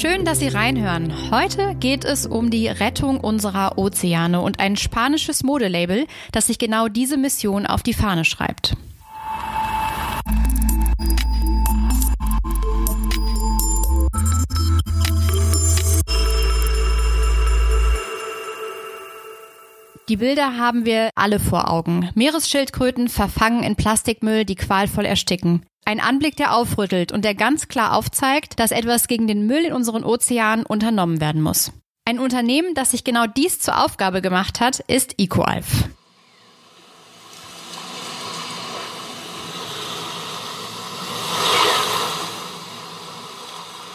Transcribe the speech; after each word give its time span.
Schön, 0.00 0.24
dass 0.24 0.38
Sie 0.38 0.46
reinhören. 0.46 1.12
Heute 1.32 1.74
geht 1.74 2.04
es 2.04 2.24
um 2.24 2.50
die 2.50 2.68
Rettung 2.68 3.18
unserer 3.18 3.78
Ozeane 3.78 4.40
und 4.40 4.60
ein 4.60 4.76
spanisches 4.76 5.42
Modelabel, 5.42 6.06
das 6.30 6.46
sich 6.46 6.60
genau 6.60 6.86
diese 6.86 7.16
Mission 7.16 7.66
auf 7.66 7.82
die 7.82 7.94
Fahne 7.94 8.24
schreibt. 8.24 8.76
Die 20.08 20.16
Bilder 20.16 20.56
haben 20.56 20.84
wir 20.84 21.10
alle 21.16 21.40
vor 21.40 21.68
Augen. 21.72 22.08
Meeresschildkröten 22.14 23.08
verfangen 23.08 23.64
in 23.64 23.74
Plastikmüll, 23.74 24.44
die 24.44 24.54
qualvoll 24.54 25.06
ersticken. 25.06 25.66
Ein 25.88 26.00
Anblick, 26.00 26.36
der 26.36 26.54
aufrüttelt 26.54 27.12
und 27.12 27.24
der 27.24 27.34
ganz 27.34 27.66
klar 27.66 27.96
aufzeigt, 27.96 28.60
dass 28.60 28.72
etwas 28.72 29.08
gegen 29.08 29.26
den 29.26 29.46
Müll 29.46 29.64
in 29.64 29.72
unseren 29.72 30.04
Ozeanen 30.04 30.66
unternommen 30.66 31.18
werden 31.18 31.40
muss. 31.40 31.72
Ein 32.04 32.18
Unternehmen, 32.18 32.74
das 32.74 32.90
sich 32.90 33.04
genau 33.04 33.26
dies 33.26 33.58
zur 33.58 33.82
Aufgabe 33.82 34.20
gemacht 34.20 34.60
hat, 34.60 34.80
ist 34.80 35.18
EcoAlf. 35.18 35.88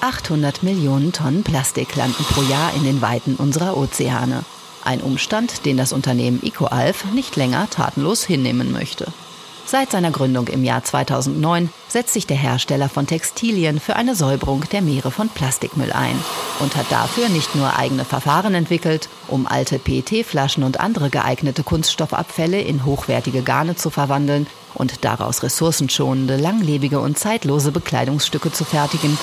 »800 0.02 0.66
Millionen 0.66 1.13
Tonnen 1.13 1.44
Plastik 1.44 1.95
landen 1.95 2.23
pro 2.23 2.41
Jahr 2.41 2.73
in 2.73 2.85
den 2.85 3.03
Weiten 3.03 3.35
unserer 3.35 3.78
Ozeane. 3.78 4.44
Ein 4.83 5.00
Umstand, 5.00 5.67
den 5.67 5.78
das 5.78 5.94
Unternehmen 5.94 6.41
EcoAlf 6.41 7.05
nicht 7.13 7.35
länger 7.35 7.69
tatenlos 7.69 8.23
hinnehmen 8.23 8.72
möchte. 8.72 9.13
Seit 9.66 9.92
seiner 9.92 10.11
Gründung 10.11 10.50
im 10.50 10.64
Jahr 10.64 10.83
2009 10.83 11.69
setzt 11.88 12.14
sich 12.14 12.28
der 12.28 12.38
Hersteller 12.38 12.89
von 12.89 13.08
Textilien 13.08 13.80
für 13.80 13.95
eine 13.95 14.14
Säuberung 14.14 14.64
der 14.72 14.81
Meere 14.81 15.09
von 15.09 15.30
Plastikmüll 15.30 15.92
ein 15.92 16.19
und 16.59 16.75
hat 16.75 16.92
dafür 16.92 17.30
nicht 17.30 17.56
nur 17.56 17.78
eigene 17.78 18.06
Verfahren 18.06 18.53
entwickelt, 18.53 19.08
um 19.30 19.47
alte 19.47 19.80
PET-Flaschen 19.80 20.64
und 20.64 20.80
andere 20.80 21.09
geeignete 21.09 21.64
Kunststoffabfälle 21.64 22.61
in 22.61 22.86
hochwertige 22.86 23.41
Garne 23.41 23.75
zu 23.75 23.89
verwandeln 23.89 24.47
und 24.73 25.06
daraus 25.06 25.44
ressourcenschonende, 25.44 26.36
langlebige 26.36 27.00
und 27.00 27.17
zeitlose 27.17 27.72
Bekleidungsstücke 27.72 28.52
zu 28.52 28.66
fertigen, 28.66 29.17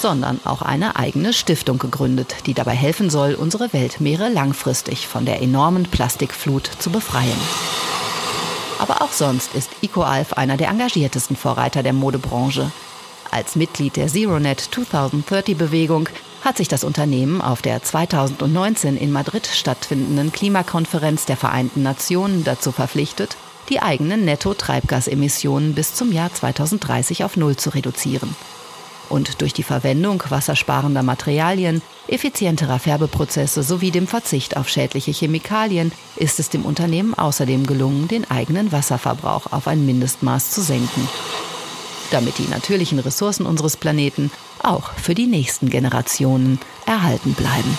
sondern 0.00 0.40
auch 0.44 0.62
eine 0.62 0.96
eigene 0.96 1.32
Stiftung 1.32 1.78
gegründet, 1.78 2.36
die 2.46 2.54
dabei 2.54 2.74
helfen 2.74 3.10
soll, 3.10 3.34
unsere 3.34 3.72
Weltmeere 3.72 4.28
langfristig 4.28 5.08
von 5.08 5.26
der 5.26 5.42
enormen 5.42 5.84
Plastikflut 5.84 6.70
zu 6.78 6.90
befreien. 6.90 7.38
Aber 8.80 9.02
auch 9.02 9.12
sonst 9.12 9.54
ist 9.54 9.70
EcoAlf 9.82 10.32
einer 10.32 10.56
der 10.56 10.68
engagiertesten 10.68 11.36
Vorreiter 11.36 11.82
der 11.82 11.92
Modebranche. 11.92 12.72
Als 13.30 13.54
Mitglied 13.54 13.96
der 13.96 14.08
ZeroNet 14.08 14.70
2030-Bewegung 14.72 16.08
hat 16.42 16.56
sich 16.56 16.66
das 16.66 16.82
Unternehmen 16.82 17.42
auf 17.42 17.60
der 17.60 17.82
2019 17.82 18.96
in 18.96 19.12
Madrid 19.12 19.46
stattfindenden 19.46 20.32
Klimakonferenz 20.32 21.26
der 21.26 21.36
Vereinten 21.36 21.82
Nationen 21.82 22.42
dazu 22.42 22.72
verpflichtet, 22.72 23.36
die 23.68 23.82
eigenen 23.82 24.24
Netto-Treibgasemissionen 24.24 25.74
bis 25.74 25.94
zum 25.94 26.10
Jahr 26.10 26.32
2030 26.32 27.22
auf 27.22 27.36
Null 27.36 27.56
zu 27.56 27.68
reduzieren 27.74 28.34
und 29.10 29.40
durch 29.40 29.52
die 29.52 29.62
Verwendung 29.62 30.22
wassersparender 30.28 31.02
Materialien, 31.02 31.82
effizienterer 32.08 32.78
Färbeprozesse 32.78 33.62
sowie 33.62 33.90
dem 33.90 34.06
Verzicht 34.06 34.56
auf 34.56 34.68
schädliche 34.68 35.10
Chemikalien 35.10 35.92
ist 36.16 36.38
es 36.38 36.48
dem 36.48 36.64
Unternehmen 36.64 37.14
außerdem 37.14 37.66
gelungen, 37.66 38.08
den 38.08 38.30
eigenen 38.30 38.72
Wasserverbrauch 38.72 39.52
auf 39.52 39.66
ein 39.66 39.84
Mindestmaß 39.84 40.50
zu 40.50 40.62
senken. 40.62 41.08
Damit 42.10 42.38
die 42.38 42.48
natürlichen 42.48 42.98
Ressourcen 42.98 43.46
unseres 43.46 43.76
Planeten 43.76 44.30
auch 44.62 44.92
für 44.94 45.14
die 45.14 45.26
nächsten 45.26 45.70
Generationen 45.70 46.58
erhalten 46.86 47.34
bleiben. 47.34 47.78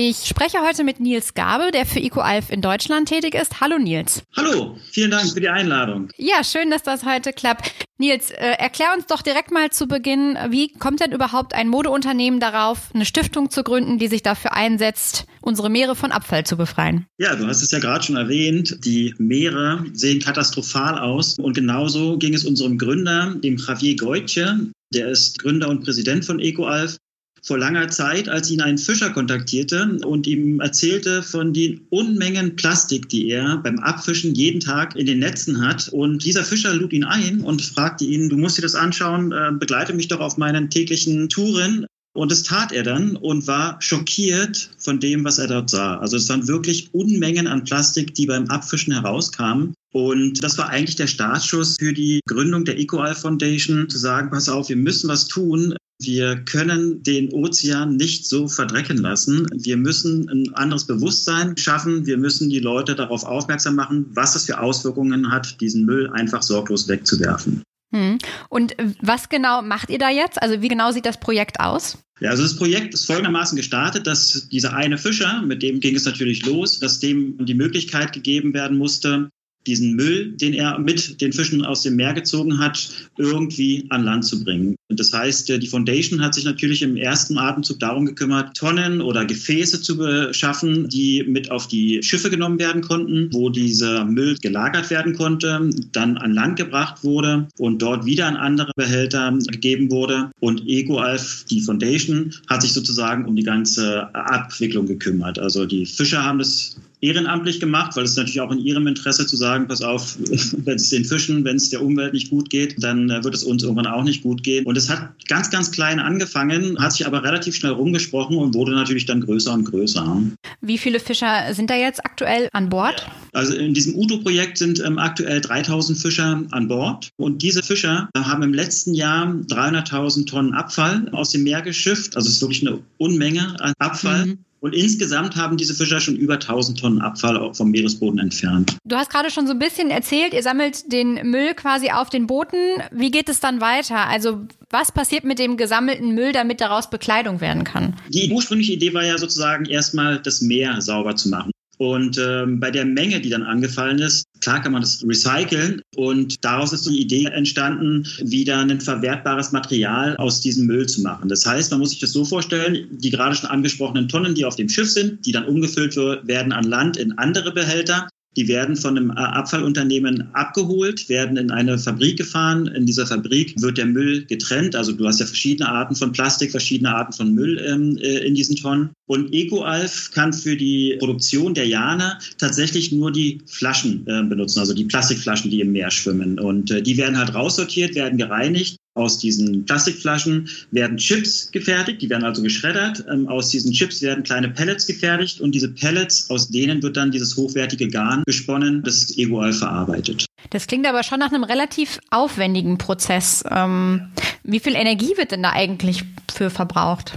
Ich 0.00 0.28
spreche 0.28 0.58
heute 0.64 0.84
mit 0.84 1.00
Nils 1.00 1.34
Gabe, 1.34 1.72
der 1.72 1.84
für 1.84 1.98
EcoAlf 1.98 2.50
in 2.50 2.60
Deutschland 2.60 3.08
tätig 3.08 3.34
ist. 3.34 3.60
Hallo 3.60 3.78
Nils. 3.78 4.22
Hallo, 4.36 4.78
vielen 4.92 5.10
Dank 5.10 5.32
für 5.32 5.40
die 5.40 5.48
Einladung. 5.48 6.08
Ja, 6.16 6.44
schön, 6.44 6.70
dass 6.70 6.84
das 6.84 7.04
heute 7.04 7.32
klappt. 7.32 7.72
Nils, 7.98 8.30
äh, 8.30 8.52
erklär 8.60 8.90
uns 8.96 9.06
doch 9.06 9.22
direkt 9.22 9.50
mal 9.50 9.70
zu 9.70 9.88
Beginn, 9.88 10.38
wie 10.50 10.72
kommt 10.72 11.00
denn 11.00 11.10
überhaupt 11.10 11.52
ein 11.52 11.66
Modeunternehmen 11.66 12.38
darauf, 12.38 12.94
eine 12.94 13.06
Stiftung 13.06 13.50
zu 13.50 13.64
gründen, 13.64 13.98
die 13.98 14.06
sich 14.06 14.22
dafür 14.22 14.52
einsetzt, 14.52 15.26
unsere 15.40 15.68
Meere 15.68 15.96
von 15.96 16.12
Abfall 16.12 16.46
zu 16.46 16.56
befreien? 16.56 17.06
Ja, 17.18 17.34
du 17.34 17.48
hast 17.48 17.62
es 17.62 17.72
ja 17.72 17.80
gerade 17.80 18.04
schon 18.04 18.14
erwähnt, 18.14 18.84
die 18.84 19.16
Meere 19.18 19.84
sehen 19.94 20.20
katastrophal 20.20 20.96
aus 20.96 21.36
und 21.40 21.54
genauso 21.54 22.18
ging 22.18 22.34
es 22.34 22.44
unserem 22.44 22.78
Gründer, 22.78 23.34
dem 23.42 23.56
Javier 23.56 23.96
Goitche, 23.96 24.60
der 24.94 25.08
ist 25.08 25.40
Gründer 25.40 25.68
und 25.68 25.82
Präsident 25.82 26.24
von 26.24 26.38
EcoAlf 26.38 26.98
vor 27.42 27.58
langer 27.58 27.88
Zeit, 27.88 28.28
als 28.28 28.50
ihn 28.50 28.60
ein 28.60 28.78
Fischer 28.78 29.10
kontaktierte 29.10 29.98
und 30.04 30.26
ihm 30.26 30.60
erzählte 30.60 31.22
von 31.22 31.52
den 31.52 31.80
Unmengen 31.90 32.56
Plastik, 32.56 33.08
die 33.08 33.30
er 33.30 33.58
beim 33.58 33.78
Abfischen 33.78 34.34
jeden 34.34 34.60
Tag 34.60 34.96
in 34.96 35.06
den 35.06 35.18
Netzen 35.18 35.66
hat. 35.66 35.88
Und 35.88 36.24
dieser 36.24 36.44
Fischer 36.44 36.74
lud 36.74 36.92
ihn 36.92 37.04
ein 37.04 37.40
und 37.40 37.62
fragte 37.62 38.04
ihn, 38.04 38.28
du 38.28 38.36
musst 38.36 38.58
dir 38.58 38.62
das 38.62 38.74
anschauen, 38.74 39.32
äh, 39.32 39.52
begleite 39.52 39.94
mich 39.94 40.08
doch 40.08 40.20
auf 40.20 40.36
meinen 40.36 40.70
täglichen 40.70 41.28
Touren. 41.28 41.86
Und 42.14 42.32
das 42.32 42.42
tat 42.42 42.72
er 42.72 42.82
dann 42.82 43.16
und 43.16 43.46
war 43.46 43.80
schockiert 43.80 44.70
von 44.78 44.98
dem, 44.98 45.24
was 45.24 45.38
er 45.38 45.46
dort 45.46 45.70
sah. 45.70 45.98
Also 45.98 46.16
es 46.16 46.28
waren 46.28 46.48
wirklich 46.48 46.92
Unmengen 46.92 47.46
an 47.46 47.64
Plastik, 47.64 48.14
die 48.14 48.26
beim 48.26 48.48
Abfischen 48.48 48.92
herauskamen. 48.92 49.74
Und 49.92 50.42
das 50.44 50.58
war 50.58 50.68
eigentlich 50.68 50.96
der 50.96 51.06
Startschuss 51.06 51.76
für 51.78 51.92
die 51.92 52.20
Gründung 52.26 52.64
der 52.64 52.78
EcoAl 52.78 53.14
Foundation, 53.14 53.88
zu 53.88 53.98
sagen, 53.98 54.30
pass 54.30 54.48
auf, 54.48 54.68
wir 54.68 54.76
müssen 54.76 55.08
was 55.08 55.28
tun. 55.28 55.74
Wir 56.00 56.36
können 56.44 57.02
den 57.02 57.32
Ozean 57.32 57.96
nicht 57.96 58.28
so 58.28 58.46
verdrecken 58.46 58.98
lassen. 58.98 59.46
Wir 59.52 59.76
müssen 59.76 60.28
ein 60.28 60.54
anderes 60.54 60.86
Bewusstsein 60.86 61.56
schaffen. 61.56 62.06
Wir 62.06 62.18
müssen 62.18 62.50
die 62.50 62.60
Leute 62.60 62.94
darauf 62.94 63.24
aufmerksam 63.24 63.74
machen, 63.74 64.06
was 64.10 64.36
es 64.36 64.44
für 64.44 64.60
Auswirkungen 64.60 65.32
hat, 65.32 65.60
diesen 65.60 65.84
Müll 65.84 66.08
einfach 66.10 66.42
sorglos 66.42 66.86
wegzuwerfen. 66.86 67.62
Hm. 67.92 68.18
Und 68.50 68.76
was 69.00 69.28
genau 69.28 69.62
macht 69.62 69.90
ihr 69.90 69.98
da 69.98 70.10
jetzt? 70.10 70.40
Also 70.40 70.60
wie 70.60 70.68
genau 70.68 70.92
sieht 70.92 71.06
das 71.06 71.18
Projekt 71.18 71.58
aus? 71.58 71.98
Ja, 72.20 72.30
also 72.30 72.42
das 72.42 72.56
Projekt 72.56 72.94
ist 72.94 73.06
folgendermaßen 73.06 73.56
gestartet, 73.56 74.06
dass 74.06 74.48
dieser 74.48 74.74
eine 74.74 74.98
Fischer, 74.98 75.42
mit 75.42 75.62
dem 75.62 75.80
ging 75.80 75.96
es 75.96 76.04
natürlich 76.04 76.44
los, 76.44 76.78
dass 76.78 77.00
dem 77.00 77.44
die 77.44 77.54
Möglichkeit 77.54 78.12
gegeben 78.12 78.52
werden 78.54 78.76
musste, 78.76 79.30
diesen 79.68 79.94
Müll, 79.94 80.32
den 80.32 80.54
er 80.54 80.78
mit 80.78 81.20
den 81.20 81.32
Fischen 81.32 81.64
aus 81.64 81.82
dem 81.82 81.96
Meer 81.96 82.14
gezogen 82.14 82.58
hat, 82.58 82.90
irgendwie 83.18 83.84
an 83.90 84.04
Land 84.04 84.24
zu 84.24 84.42
bringen. 84.42 84.74
Das 84.88 85.12
heißt, 85.12 85.48
die 85.48 85.66
Foundation 85.66 86.22
hat 86.22 86.34
sich 86.34 86.44
natürlich 86.44 86.82
im 86.82 86.96
ersten 86.96 87.36
Atemzug 87.36 87.78
darum 87.78 88.06
gekümmert, 88.06 88.56
Tonnen 88.56 89.02
oder 89.02 89.26
Gefäße 89.26 89.82
zu 89.82 89.98
beschaffen, 89.98 90.88
die 90.88 91.24
mit 91.28 91.50
auf 91.50 91.68
die 91.68 92.02
Schiffe 92.02 92.30
genommen 92.30 92.58
werden 92.58 92.80
konnten, 92.80 93.28
wo 93.32 93.50
dieser 93.50 94.06
Müll 94.06 94.36
gelagert 94.40 94.88
werden 94.90 95.14
konnte, 95.14 95.68
dann 95.92 96.16
an 96.16 96.32
Land 96.32 96.56
gebracht 96.56 97.04
wurde 97.04 97.46
und 97.58 97.82
dort 97.82 98.06
wieder 98.06 98.26
an 98.26 98.36
andere 98.36 98.72
Behälter 98.76 99.36
gegeben 99.48 99.90
wurde. 99.90 100.30
Und 100.40 100.66
EcoAlf, 100.66 101.44
die 101.50 101.60
Foundation, 101.60 102.34
hat 102.48 102.62
sich 102.62 102.72
sozusagen 102.72 103.26
um 103.26 103.36
die 103.36 103.42
ganze 103.42 104.14
Abwicklung 104.14 104.86
gekümmert. 104.86 105.38
Also 105.38 105.66
die 105.66 105.84
Fischer 105.84 106.24
haben 106.24 106.38
das 106.38 106.76
ehrenamtlich 107.00 107.60
gemacht, 107.60 107.96
weil 107.96 108.04
es 108.04 108.16
natürlich 108.16 108.40
auch 108.40 108.50
in 108.50 108.58
ihrem 108.58 108.86
Interesse 108.86 109.26
zu 109.26 109.36
sagen, 109.36 109.68
pass 109.68 109.82
auf, 109.82 110.16
wenn 110.18 110.76
es 110.76 110.88
den 110.90 111.04
Fischen, 111.04 111.44
wenn 111.44 111.56
es 111.56 111.70
der 111.70 111.82
Umwelt 111.82 112.12
nicht 112.12 112.30
gut 112.30 112.50
geht, 112.50 112.82
dann 112.82 113.10
äh, 113.10 113.22
wird 113.22 113.34
es 113.34 113.44
uns 113.44 113.62
irgendwann 113.62 113.86
auch 113.86 114.04
nicht 114.04 114.22
gut 114.22 114.42
gehen. 114.42 114.64
Und 114.66 114.76
es 114.76 114.88
hat 114.88 115.12
ganz, 115.28 115.50
ganz 115.50 115.70
klein 115.70 116.00
angefangen, 116.00 116.78
hat 116.78 116.92
sich 116.92 117.06
aber 117.06 117.22
relativ 117.22 117.54
schnell 117.54 117.72
rumgesprochen 117.72 118.36
und 118.36 118.54
wurde 118.54 118.72
natürlich 118.72 119.06
dann 119.06 119.20
größer 119.20 119.52
und 119.52 119.64
größer. 119.64 120.22
Wie 120.60 120.78
viele 120.78 121.00
Fischer 121.00 121.54
sind 121.54 121.70
da 121.70 121.76
jetzt 121.76 122.04
aktuell 122.04 122.48
an 122.52 122.68
Bord? 122.68 123.06
Also 123.32 123.54
in 123.54 123.74
diesem 123.74 123.94
Udo-Projekt 123.94 124.58
sind 124.58 124.82
ähm, 124.84 124.98
aktuell 124.98 125.40
3000 125.40 125.98
Fischer 125.98 126.42
an 126.50 126.68
Bord. 126.68 127.10
Und 127.16 127.42
diese 127.42 127.62
Fischer 127.62 128.08
haben 128.16 128.42
im 128.42 128.54
letzten 128.54 128.94
Jahr 128.94 129.26
300.000 129.26 130.26
Tonnen 130.26 130.54
Abfall 130.54 131.08
aus 131.12 131.30
dem 131.30 131.44
Meer 131.44 131.62
geschifft. 131.62 132.16
Also 132.16 132.28
es 132.28 132.36
ist 132.36 132.42
wirklich 132.42 132.66
eine 132.66 132.80
Unmenge 132.98 133.56
an 133.60 133.72
Abfall. 133.78 134.26
Mhm. 134.26 134.38
Und 134.60 134.74
insgesamt 134.74 135.36
haben 135.36 135.56
diese 135.56 135.74
Fischer 135.74 136.00
schon 136.00 136.16
über 136.16 136.34
1000 136.34 136.80
Tonnen 136.80 137.00
Abfall 137.00 137.54
vom 137.54 137.70
Meeresboden 137.70 138.18
entfernt. 138.18 138.76
Du 138.84 138.96
hast 138.96 139.10
gerade 139.10 139.30
schon 139.30 139.46
so 139.46 139.52
ein 139.52 139.58
bisschen 139.58 139.90
erzählt, 139.90 140.34
ihr 140.34 140.42
sammelt 140.42 140.92
den 140.92 141.30
Müll 141.30 141.54
quasi 141.54 141.90
auf 141.90 142.10
den 142.10 142.26
Booten. 142.26 142.58
Wie 142.90 143.10
geht 143.10 143.28
es 143.28 143.40
dann 143.40 143.60
weiter? 143.60 144.08
Also 144.08 144.40
was 144.70 144.92
passiert 144.92 145.24
mit 145.24 145.38
dem 145.38 145.56
gesammelten 145.56 146.14
Müll, 146.14 146.32
damit 146.32 146.60
daraus 146.60 146.90
Bekleidung 146.90 147.40
werden 147.40 147.64
kann? 147.64 147.96
Die 148.08 148.30
ursprüngliche 148.30 148.72
Idee 148.72 148.92
war 148.94 149.04
ja 149.04 149.16
sozusagen 149.16 149.64
erstmal 149.64 150.20
das 150.20 150.40
Meer 150.40 150.80
sauber 150.80 151.14
zu 151.16 151.28
machen. 151.28 151.52
Und 151.78 152.18
ähm, 152.18 152.60
bei 152.60 152.70
der 152.70 152.84
Menge, 152.84 153.20
die 153.20 153.30
dann 153.30 153.44
angefallen 153.44 154.00
ist, 154.00 154.24
klar 154.40 154.60
kann 154.60 154.72
man 154.72 154.82
das 154.82 155.04
recyceln. 155.06 155.80
Und 155.96 156.44
daraus 156.44 156.72
ist 156.72 156.88
die 156.88 157.00
Idee 157.00 157.26
entstanden, 157.26 158.06
wieder 158.22 158.58
ein 158.58 158.80
verwertbares 158.80 159.52
Material 159.52 160.16
aus 160.16 160.40
diesem 160.40 160.66
Müll 160.66 160.86
zu 160.86 161.02
machen. 161.02 161.28
Das 161.28 161.46
heißt, 161.46 161.70
man 161.70 161.80
muss 161.80 161.90
sich 161.90 162.00
das 162.00 162.12
so 162.12 162.24
vorstellen, 162.24 162.88
die 162.90 163.10
gerade 163.10 163.36
schon 163.36 163.48
angesprochenen 163.48 164.08
Tonnen, 164.08 164.34
die 164.34 164.44
auf 164.44 164.56
dem 164.56 164.68
Schiff 164.68 164.90
sind, 164.90 165.24
die 165.24 165.32
dann 165.32 165.46
umgefüllt 165.46 165.96
werden 165.96 166.52
an 166.52 166.64
Land 166.64 166.96
in 166.96 167.16
andere 167.16 167.52
Behälter, 167.52 168.08
die 168.38 168.46
werden 168.46 168.76
von 168.76 168.96
einem 168.96 169.10
Abfallunternehmen 169.10 170.28
abgeholt, 170.32 171.08
werden 171.08 171.36
in 171.36 171.50
eine 171.50 171.76
Fabrik 171.76 172.18
gefahren. 172.18 172.68
In 172.68 172.86
dieser 172.86 173.04
Fabrik 173.04 173.60
wird 173.60 173.78
der 173.78 173.86
Müll 173.86 174.24
getrennt. 174.26 174.76
Also 174.76 174.92
du 174.92 175.04
hast 175.08 175.18
ja 175.18 175.26
verschiedene 175.26 175.68
Arten 175.68 175.96
von 175.96 176.12
Plastik, 176.12 176.52
verschiedene 176.52 176.94
Arten 176.94 177.12
von 177.12 177.34
Müll 177.34 177.58
ähm, 177.66 177.98
äh, 177.98 178.18
in 178.18 178.36
diesen 178.36 178.54
Tonnen. 178.54 178.90
Und 179.06 179.34
EcoAlf 179.34 180.12
kann 180.12 180.32
für 180.32 180.56
die 180.56 180.96
Produktion 181.00 181.52
der 181.52 181.66
Jane 181.66 182.18
tatsächlich 182.38 182.92
nur 182.92 183.10
die 183.10 183.40
Flaschen 183.46 184.06
äh, 184.06 184.22
benutzen, 184.22 184.60
also 184.60 184.72
die 184.72 184.84
Plastikflaschen, 184.84 185.50
die 185.50 185.60
im 185.60 185.72
Meer 185.72 185.90
schwimmen. 185.90 186.38
Und 186.38 186.70
äh, 186.70 186.80
die 186.80 186.96
werden 186.96 187.18
halt 187.18 187.34
raussortiert, 187.34 187.96
werden 187.96 188.18
gereinigt 188.18 188.76
aus 188.98 189.18
diesen 189.18 189.64
Plastikflaschen 189.64 190.48
werden 190.70 190.98
Chips 190.98 191.50
gefertigt, 191.50 192.02
die 192.02 192.10
werden 192.10 192.24
also 192.24 192.42
geschreddert. 192.42 193.04
Ähm, 193.10 193.28
aus 193.28 193.50
diesen 193.50 193.72
Chips 193.72 194.02
werden 194.02 194.24
kleine 194.24 194.48
Pellets 194.48 194.86
gefertigt 194.86 195.40
und 195.40 195.54
diese 195.54 195.68
Pellets, 195.68 196.28
aus 196.30 196.48
denen 196.48 196.82
wird 196.82 196.96
dann 196.96 197.10
dieses 197.10 197.36
hochwertige 197.36 197.88
Garn 197.88 198.22
gesponnen, 198.26 198.82
das 198.82 199.16
Egoal 199.16 199.52
verarbeitet. 199.52 200.26
Das 200.50 200.66
klingt 200.66 200.86
aber 200.86 201.02
schon 201.02 201.20
nach 201.20 201.32
einem 201.32 201.44
relativ 201.44 201.98
aufwendigen 202.10 202.78
Prozess. 202.78 203.44
Ähm, 203.50 204.08
wie 204.42 204.60
viel 204.60 204.74
Energie 204.74 205.16
wird 205.16 205.32
denn 205.32 205.42
da 205.42 205.52
eigentlich 205.52 206.04
für 206.32 206.50
verbraucht? 206.50 207.14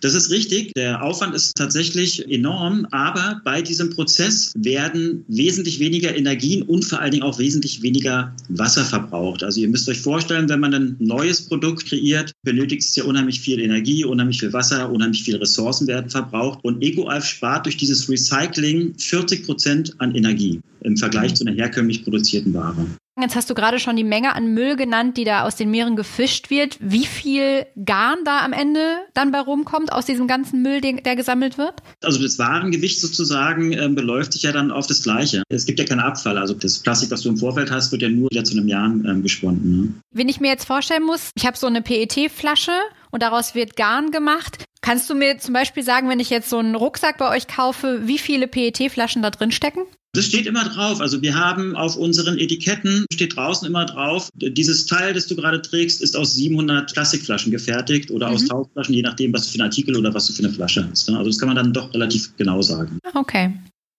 Das 0.00 0.14
ist 0.14 0.30
richtig. 0.30 0.72
Der 0.74 1.02
Aufwand 1.02 1.34
ist 1.34 1.56
tatsächlich 1.56 2.28
enorm, 2.30 2.86
aber 2.90 3.40
bei 3.44 3.62
diesem 3.62 3.90
Prozess 3.90 4.52
werden 4.56 5.24
wesentlich 5.28 5.80
weniger 5.80 6.16
Energien 6.16 6.62
und 6.62 6.84
vor 6.84 7.00
allen 7.00 7.12
Dingen 7.12 7.22
auch 7.22 7.38
wesentlich 7.38 7.82
weniger 7.82 8.34
Wasser 8.48 8.84
verbraucht. 8.84 9.42
Also 9.42 9.60
ihr 9.60 9.68
müsst 9.68 9.88
euch 9.88 10.00
vorstellen, 10.00 10.48
wenn 10.48 10.60
man 10.60 10.74
ein 10.74 10.96
neues 10.98 11.42
Produkt 11.42 11.86
kreiert, 11.86 12.32
benötigt 12.42 12.82
es 12.82 12.96
ja 12.96 13.04
unheimlich 13.04 13.40
viel 13.40 13.60
Energie, 13.60 14.04
unheimlich 14.04 14.40
viel 14.40 14.52
Wasser, 14.52 14.90
unheimlich 14.90 15.22
viele 15.22 15.40
Ressourcen 15.40 15.86
werden 15.86 16.10
verbraucht. 16.10 16.60
Und 16.62 16.82
EcoAlf 16.82 17.24
spart 17.24 17.66
durch 17.66 17.76
dieses 17.76 18.08
Recycling 18.08 18.94
40 18.98 19.44
Prozent 19.44 19.94
an 19.98 20.14
Energie 20.14 20.60
im 20.80 20.96
Vergleich 20.96 21.34
zu 21.34 21.44
einer 21.46 21.56
herkömmlich 21.56 22.04
produzierten 22.04 22.52
Ware. 22.54 22.86
Jetzt 23.20 23.36
hast 23.36 23.48
du 23.48 23.54
gerade 23.54 23.78
schon 23.78 23.94
die 23.94 24.02
Menge 24.02 24.34
an 24.34 24.54
Müll 24.54 24.74
genannt, 24.74 25.16
die 25.16 25.24
da 25.24 25.44
aus 25.44 25.54
den 25.54 25.70
Meeren 25.70 25.94
gefischt 25.94 26.50
wird. 26.50 26.76
Wie 26.80 27.06
viel 27.06 27.64
Garn 27.84 28.18
da 28.24 28.40
am 28.40 28.52
Ende 28.52 28.96
dann 29.14 29.30
bei 29.30 29.38
rumkommt 29.38 29.92
aus 29.92 30.04
diesem 30.04 30.26
ganzen 30.26 30.62
Müll, 30.62 30.80
der 30.80 31.14
gesammelt 31.14 31.56
wird? 31.56 31.74
Also 32.02 32.20
das 32.20 32.38
Warengewicht 32.40 33.00
sozusagen 33.00 33.72
äh, 33.72 33.88
beläuft 33.88 34.32
sich 34.32 34.42
ja 34.42 34.50
dann 34.50 34.72
auf 34.72 34.88
das 34.88 35.04
Gleiche. 35.04 35.44
Es 35.48 35.64
gibt 35.64 35.78
ja 35.78 35.84
keinen 35.84 36.00
Abfall. 36.00 36.38
Also 36.38 36.54
das 36.54 36.80
Plastik, 36.80 37.12
was 37.12 37.22
du 37.22 37.28
im 37.28 37.36
Vorfeld 37.36 37.70
hast, 37.70 37.92
wird 37.92 38.02
ja 38.02 38.08
nur 38.08 38.30
wieder 38.30 38.42
zu 38.42 38.56
einem 38.56 38.66
Garn 38.66 39.04
ähm, 39.08 39.22
gesponnen. 39.22 39.80
Ne? 39.80 39.94
Wenn 40.10 40.28
ich 40.28 40.40
mir 40.40 40.48
jetzt 40.48 40.64
vorstellen 40.64 41.04
muss, 41.04 41.30
ich 41.36 41.46
habe 41.46 41.56
so 41.56 41.68
eine 41.68 41.82
PET-Flasche 41.82 42.72
und 43.12 43.22
daraus 43.22 43.54
wird 43.54 43.76
Garn 43.76 44.10
gemacht. 44.10 44.64
Kannst 44.80 45.08
du 45.08 45.14
mir 45.14 45.38
zum 45.38 45.54
Beispiel 45.54 45.84
sagen, 45.84 46.08
wenn 46.08 46.20
ich 46.20 46.30
jetzt 46.30 46.50
so 46.50 46.58
einen 46.58 46.74
Rucksack 46.74 47.18
bei 47.18 47.30
euch 47.30 47.46
kaufe, 47.46 48.08
wie 48.08 48.18
viele 48.18 48.48
PET-Flaschen 48.48 49.22
da 49.22 49.30
drin 49.30 49.52
stecken? 49.52 49.82
Das 50.14 50.26
steht 50.26 50.46
immer 50.46 50.64
drauf. 50.64 51.00
Also 51.00 51.20
wir 51.22 51.34
haben 51.34 51.74
auf 51.74 51.96
unseren 51.96 52.38
Etiketten, 52.38 53.04
steht 53.12 53.36
draußen 53.36 53.66
immer 53.66 53.84
drauf, 53.84 54.28
dieses 54.34 54.86
Teil, 54.86 55.12
das 55.12 55.26
du 55.26 55.34
gerade 55.34 55.60
trägst, 55.60 56.00
ist 56.00 56.16
aus 56.16 56.34
700 56.34 56.92
Plastikflaschen 56.92 57.50
gefertigt 57.50 58.10
oder 58.10 58.28
mhm. 58.28 58.34
aus 58.34 58.42
1000 58.42 58.72
Flaschen, 58.72 58.94
je 58.94 59.02
nachdem, 59.02 59.32
was 59.32 59.44
du 59.44 59.50
für 59.50 59.54
einen 59.56 59.70
Artikel 59.70 59.96
oder 59.96 60.14
was 60.14 60.26
du 60.26 60.32
für 60.32 60.44
eine 60.44 60.52
Flasche 60.52 60.88
hast. 60.88 61.08
Ne? 61.10 61.18
Also 61.18 61.30
das 61.30 61.38
kann 61.38 61.48
man 61.48 61.56
dann 61.56 61.72
doch 61.72 61.92
relativ 61.92 62.36
genau 62.36 62.62
sagen. 62.62 62.98
Okay. 63.14 63.52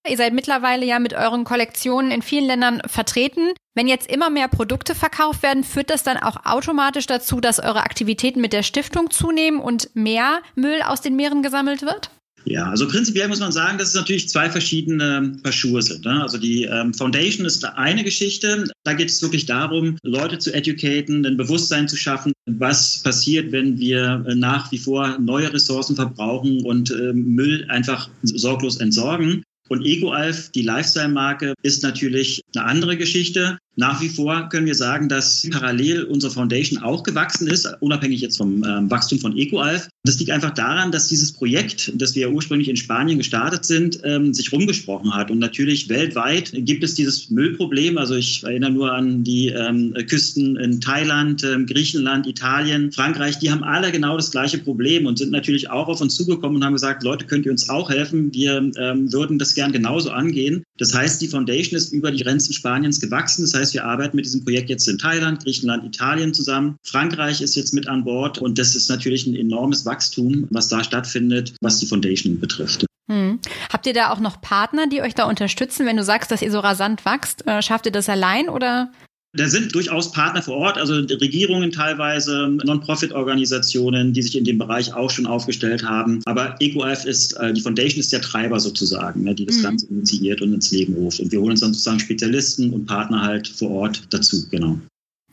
Ihr 0.08 0.18
seid 0.18 0.34
mittlerweile 0.34 0.86
ja 0.86 1.00
mit 1.00 1.14
euren 1.14 1.46
Kollektionen 1.46 2.12
in 2.12 2.22
vielen 2.22 2.46
Ländern 2.46 2.82
vertreten. 2.86 3.54
Wenn 3.74 3.88
jetzt 3.88 4.10
immer 4.10 4.30
mehr 4.30 4.48
Produkte 4.48 4.94
verkauft 4.94 5.42
werden, 5.42 5.64
führt 5.64 5.90
das 5.90 6.04
dann 6.04 6.18
auch 6.18 6.46
automatisch 6.46 7.08
dazu, 7.08 7.42
dass 7.42 7.60
eure 7.60 7.84
Aktivitäten 7.84 8.40
mit 8.40 8.54
der 8.54 8.64
Stiftung 8.64 9.10
zunehmen 9.10 9.60
und 9.60 9.90
mehr 9.96 10.42
Müll 10.54 10.82
aus 10.84 11.02
den 11.02 11.16
Meeren 11.16 11.42
gesammelt 11.42 11.82
wird? 11.82 12.12
Ja, 12.46 12.70
also 12.70 12.88
prinzipiell 12.88 13.28
muss 13.28 13.40
man 13.40 13.52
sagen, 13.52 13.78
dass 13.78 13.90
es 13.90 13.96
natürlich 13.96 14.30
zwei 14.30 14.50
verschiedene 14.50 15.36
Paar 15.42 15.52
Schuhe 15.52 15.82
sind. 15.82 16.06
Ne? 16.06 16.22
Also 16.22 16.38
die 16.38 16.64
ähm, 16.64 16.94
Foundation 16.94 17.46
ist 17.46 17.66
eine 17.66 18.04
Geschichte. 18.04 18.66
Da 18.84 18.94
geht 18.94 19.10
es 19.10 19.22
wirklich 19.22 19.48
darum, 19.48 19.98
Leute 20.04 20.38
zu 20.38 20.54
educaten, 20.54 21.26
ein 21.26 21.38
Bewusstsein 21.38 21.88
zu 21.88 21.98
schaffen, 21.98 22.34
was 22.46 23.02
passiert, 23.02 23.52
wenn 23.52 23.80
wir 23.80 24.24
äh, 24.28 24.36
nach 24.36 24.72
wie 24.72 24.78
vor 24.78 25.18
neue 25.18 25.52
Ressourcen 25.52 25.96
verbrauchen 25.96 26.64
und 26.64 26.92
äh, 26.92 27.14
Müll 27.14 27.66
einfach 27.70 28.10
sorglos 28.22 28.78
entsorgen. 28.78 29.44
Und 29.68 29.84
EcoAlf, 29.84 30.52
die 30.52 30.62
Lifestyle-Marke, 30.62 31.56
ist 31.64 31.82
natürlich 31.82 32.42
eine 32.56 32.66
andere 32.66 32.98
Geschichte. 32.98 33.58
Nach 33.78 34.02
wie 34.02 34.10
vor 34.10 34.48
können 34.50 34.66
wir 34.66 34.76
sagen, 34.76 35.10
dass 35.10 35.48
parallel 35.52 36.04
unsere 36.04 36.32
Foundation 36.32 36.82
auch 36.82 37.04
gewachsen 37.04 37.48
ist, 37.48 37.68
unabhängig 37.82 38.22
jetzt 38.22 38.38
vom 38.38 38.64
ähm, 38.64 38.90
Wachstum 38.90 39.20
von 39.20 39.38
EcoAlf. 39.38 39.90
Das 40.06 40.20
liegt 40.20 40.32
einfach 40.32 40.54
daran, 40.54 40.92
dass 40.92 41.08
dieses 41.08 41.32
Projekt, 41.32 41.92
das 41.96 42.16
wir 42.16 42.32
ursprünglich 42.32 42.70
in 42.70 42.78
Spanien 42.78 43.18
gestartet 43.18 43.66
sind, 43.66 44.00
ähm, 44.04 44.34
sich 44.34 44.52
rumgesprochen 44.52 45.14
hat. 45.14 45.32
Und 45.32 45.40
natürlich 45.40 45.90
weltweit 45.90 46.52
gibt 46.54 46.84
es 46.84 46.94
dieses 46.94 47.30
Müllproblem. 47.32 47.98
Also 47.98 48.16
ich 48.16 48.44
erinnere 48.44 48.72
nur 48.72 48.94
an 48.94 49.24
die 49.24 49.48
ähm, 49.48 49.94
Küsten 50.08 50.56
in 50.58 50.80
Thailand, 50.80 51.44
ähm, 51.44 51.66
Griechenland, 51.66 52.28
Italien, 52.28 52.92
Frankreich. 52.92 53.40
Die 53.40 53.52
haben 53.52 53.64
alle 53.64 53.92
genau 53.92 54.16
das 54.16 54.32
gleiche 54.32 54.60
Problem 54.60 55.08
und 55.08 55.18
sind 55.18 55.32
natürlich 55.32 55.70
auch 55.70 55.88
auf 55.88 56.02
uns 56.02 56.16
zugekommen 56.16 56.58
und 56.58 56.64
haben 56.64 56.74
gesagt, 56.74 57.04
Leute, 57.04 57.26
könnt 57.26 57.46
ihr 57.46 57.52
uns 57.52 57.68
auch 57.68 57.90
helfen? 57.90 58.32
Wir 58.34 58.72
ähm, 58.78 59.12
würden 59.12 59.40
das 59.40 59.56
gern 59.56 59.72
genauso 59.72 60.12
angehen. 60.12 60.64
Das 60.78 60.94
heißt, 60.94 61.22
die 61.22 61.28
Foundation 61.28 61.78
ist 61.78 61.94
über 61.94 62.12
die 62.12 62.24
Grenzen 62.24 62.54
Spaniens 62.54 63.00
gewachsen. 63.00 63.42
Das 63.42 63.54
heißt, 63.56 63.65
heißt, 63.66 63.74
wir 63.74 63.86
arbeiten 63.86 64.16
mit 64.16 64.26
diesem 64.26 64.44
Projekt 64.44 64.70
jetzt 64.70 64.88
in 64.88 64.98
Thailand, 64.98 65.44
Griechenland, 65.44 65.84
Italien 65.84 66.34
zusammen. 66.34 66.78
Frankreich 66.84 67.42
ist 67.42 67.56
jetzt 67.56 67.74
mit 67.74 67.88
an 67.88 68.04
Bord 68.04 68.38
und 68.38 68.60
das 68.60 68.76
ist 68.76 68.90
natürlich 68.90 69.26
ein 69.26 69.36
enormes 69.36 69.86
Wachstum, 69.86 70.48
was 70.52 70.68
da 70.68 70.84
stattfindet, 70.84 71.56
was 71.62 71.80
die 71.80 71.88
Foundation 71.88 72.40
betrifft. 72.40 72.86
Hm. 73.10 73.40
Habt 73.72 73.88
ihr 73.88 73.94
da 73.94 74.12
auch 74.12 74.20
noch 74.20 74.42
Partner, 74.42 74.88
die 74.88 75.02
euch 75.02 75.16
da 75.16 75.26
unterstützen, 75.26 75.86
wenn 75.86 75.98
du 75.98 76.04
sagst, 76.04 76.32
dass 76.32 76.42
ihr 76.42 76.52
so 76.52 76.60
rasant 76.60 77.06
wächst? 77.06 77.46
Äh, 77.48 77.62
schafft 77.62 77.86
ihr 77.88 77.92
das 77.92 78.10
allein 78.10 78.50
oder? 78.50 78.92
Da 79.36 79.48
sind 79.48 79.74
durchaus 79.76 80.12
Partner 80.12 80.42
vor 80.42 80.58
Ort, 80.58 80.78
also 80.78 80.94
Regierungen 80.94 81.72
teilweise, 81.72 82.48
Non-Profit-Organisationen, 82.64 84.14
die 84.14 84.22
sich 84.22 84.38
in 84.38 84.46
dem 84.46 84.58
Bereich 84.58 84.94
auch 84.94 85.10
schon 85.10 85.26
aufgestellt 85.26 85.84
haben. 85.84 86.22
Aber 86.26 86.56
EcoF 86.60 87.06
ist, 87.06 87.34
äh, 87.34 87.54
die 87.54 87.62
Foundation 87.62 88.00
ist 88.00 88.14
der 88.14 88.22
Treiber 88.22 88.60
sozusagen, 88.60 89.24
ne, 89.24 89.36
die 89.36 89.46
das 89.46 89.58
mhm. 89.58 89.64
Ganze 89.64 89.88
initiiert 89.88 90.42
und 90.42 90.54
ins 90.54 90.72
Leben 90.72 90.94
ruft. 90.96 91.20
Und 91.20 91.32
wir 91.32 91.40
holen 91.40 91.52
uns 91.52 91.60
dann 91.60 91.74
sozusagen 91.74 92.00
Spezialisten 92.00 92.74
und 92.74 92.86
Partner 92.86 93.22
halt 93.22 93.48
vor 93.48 93.72
Ort 93.72 94.04
dazu, 94.10 94.48
genau. 94.50 94.80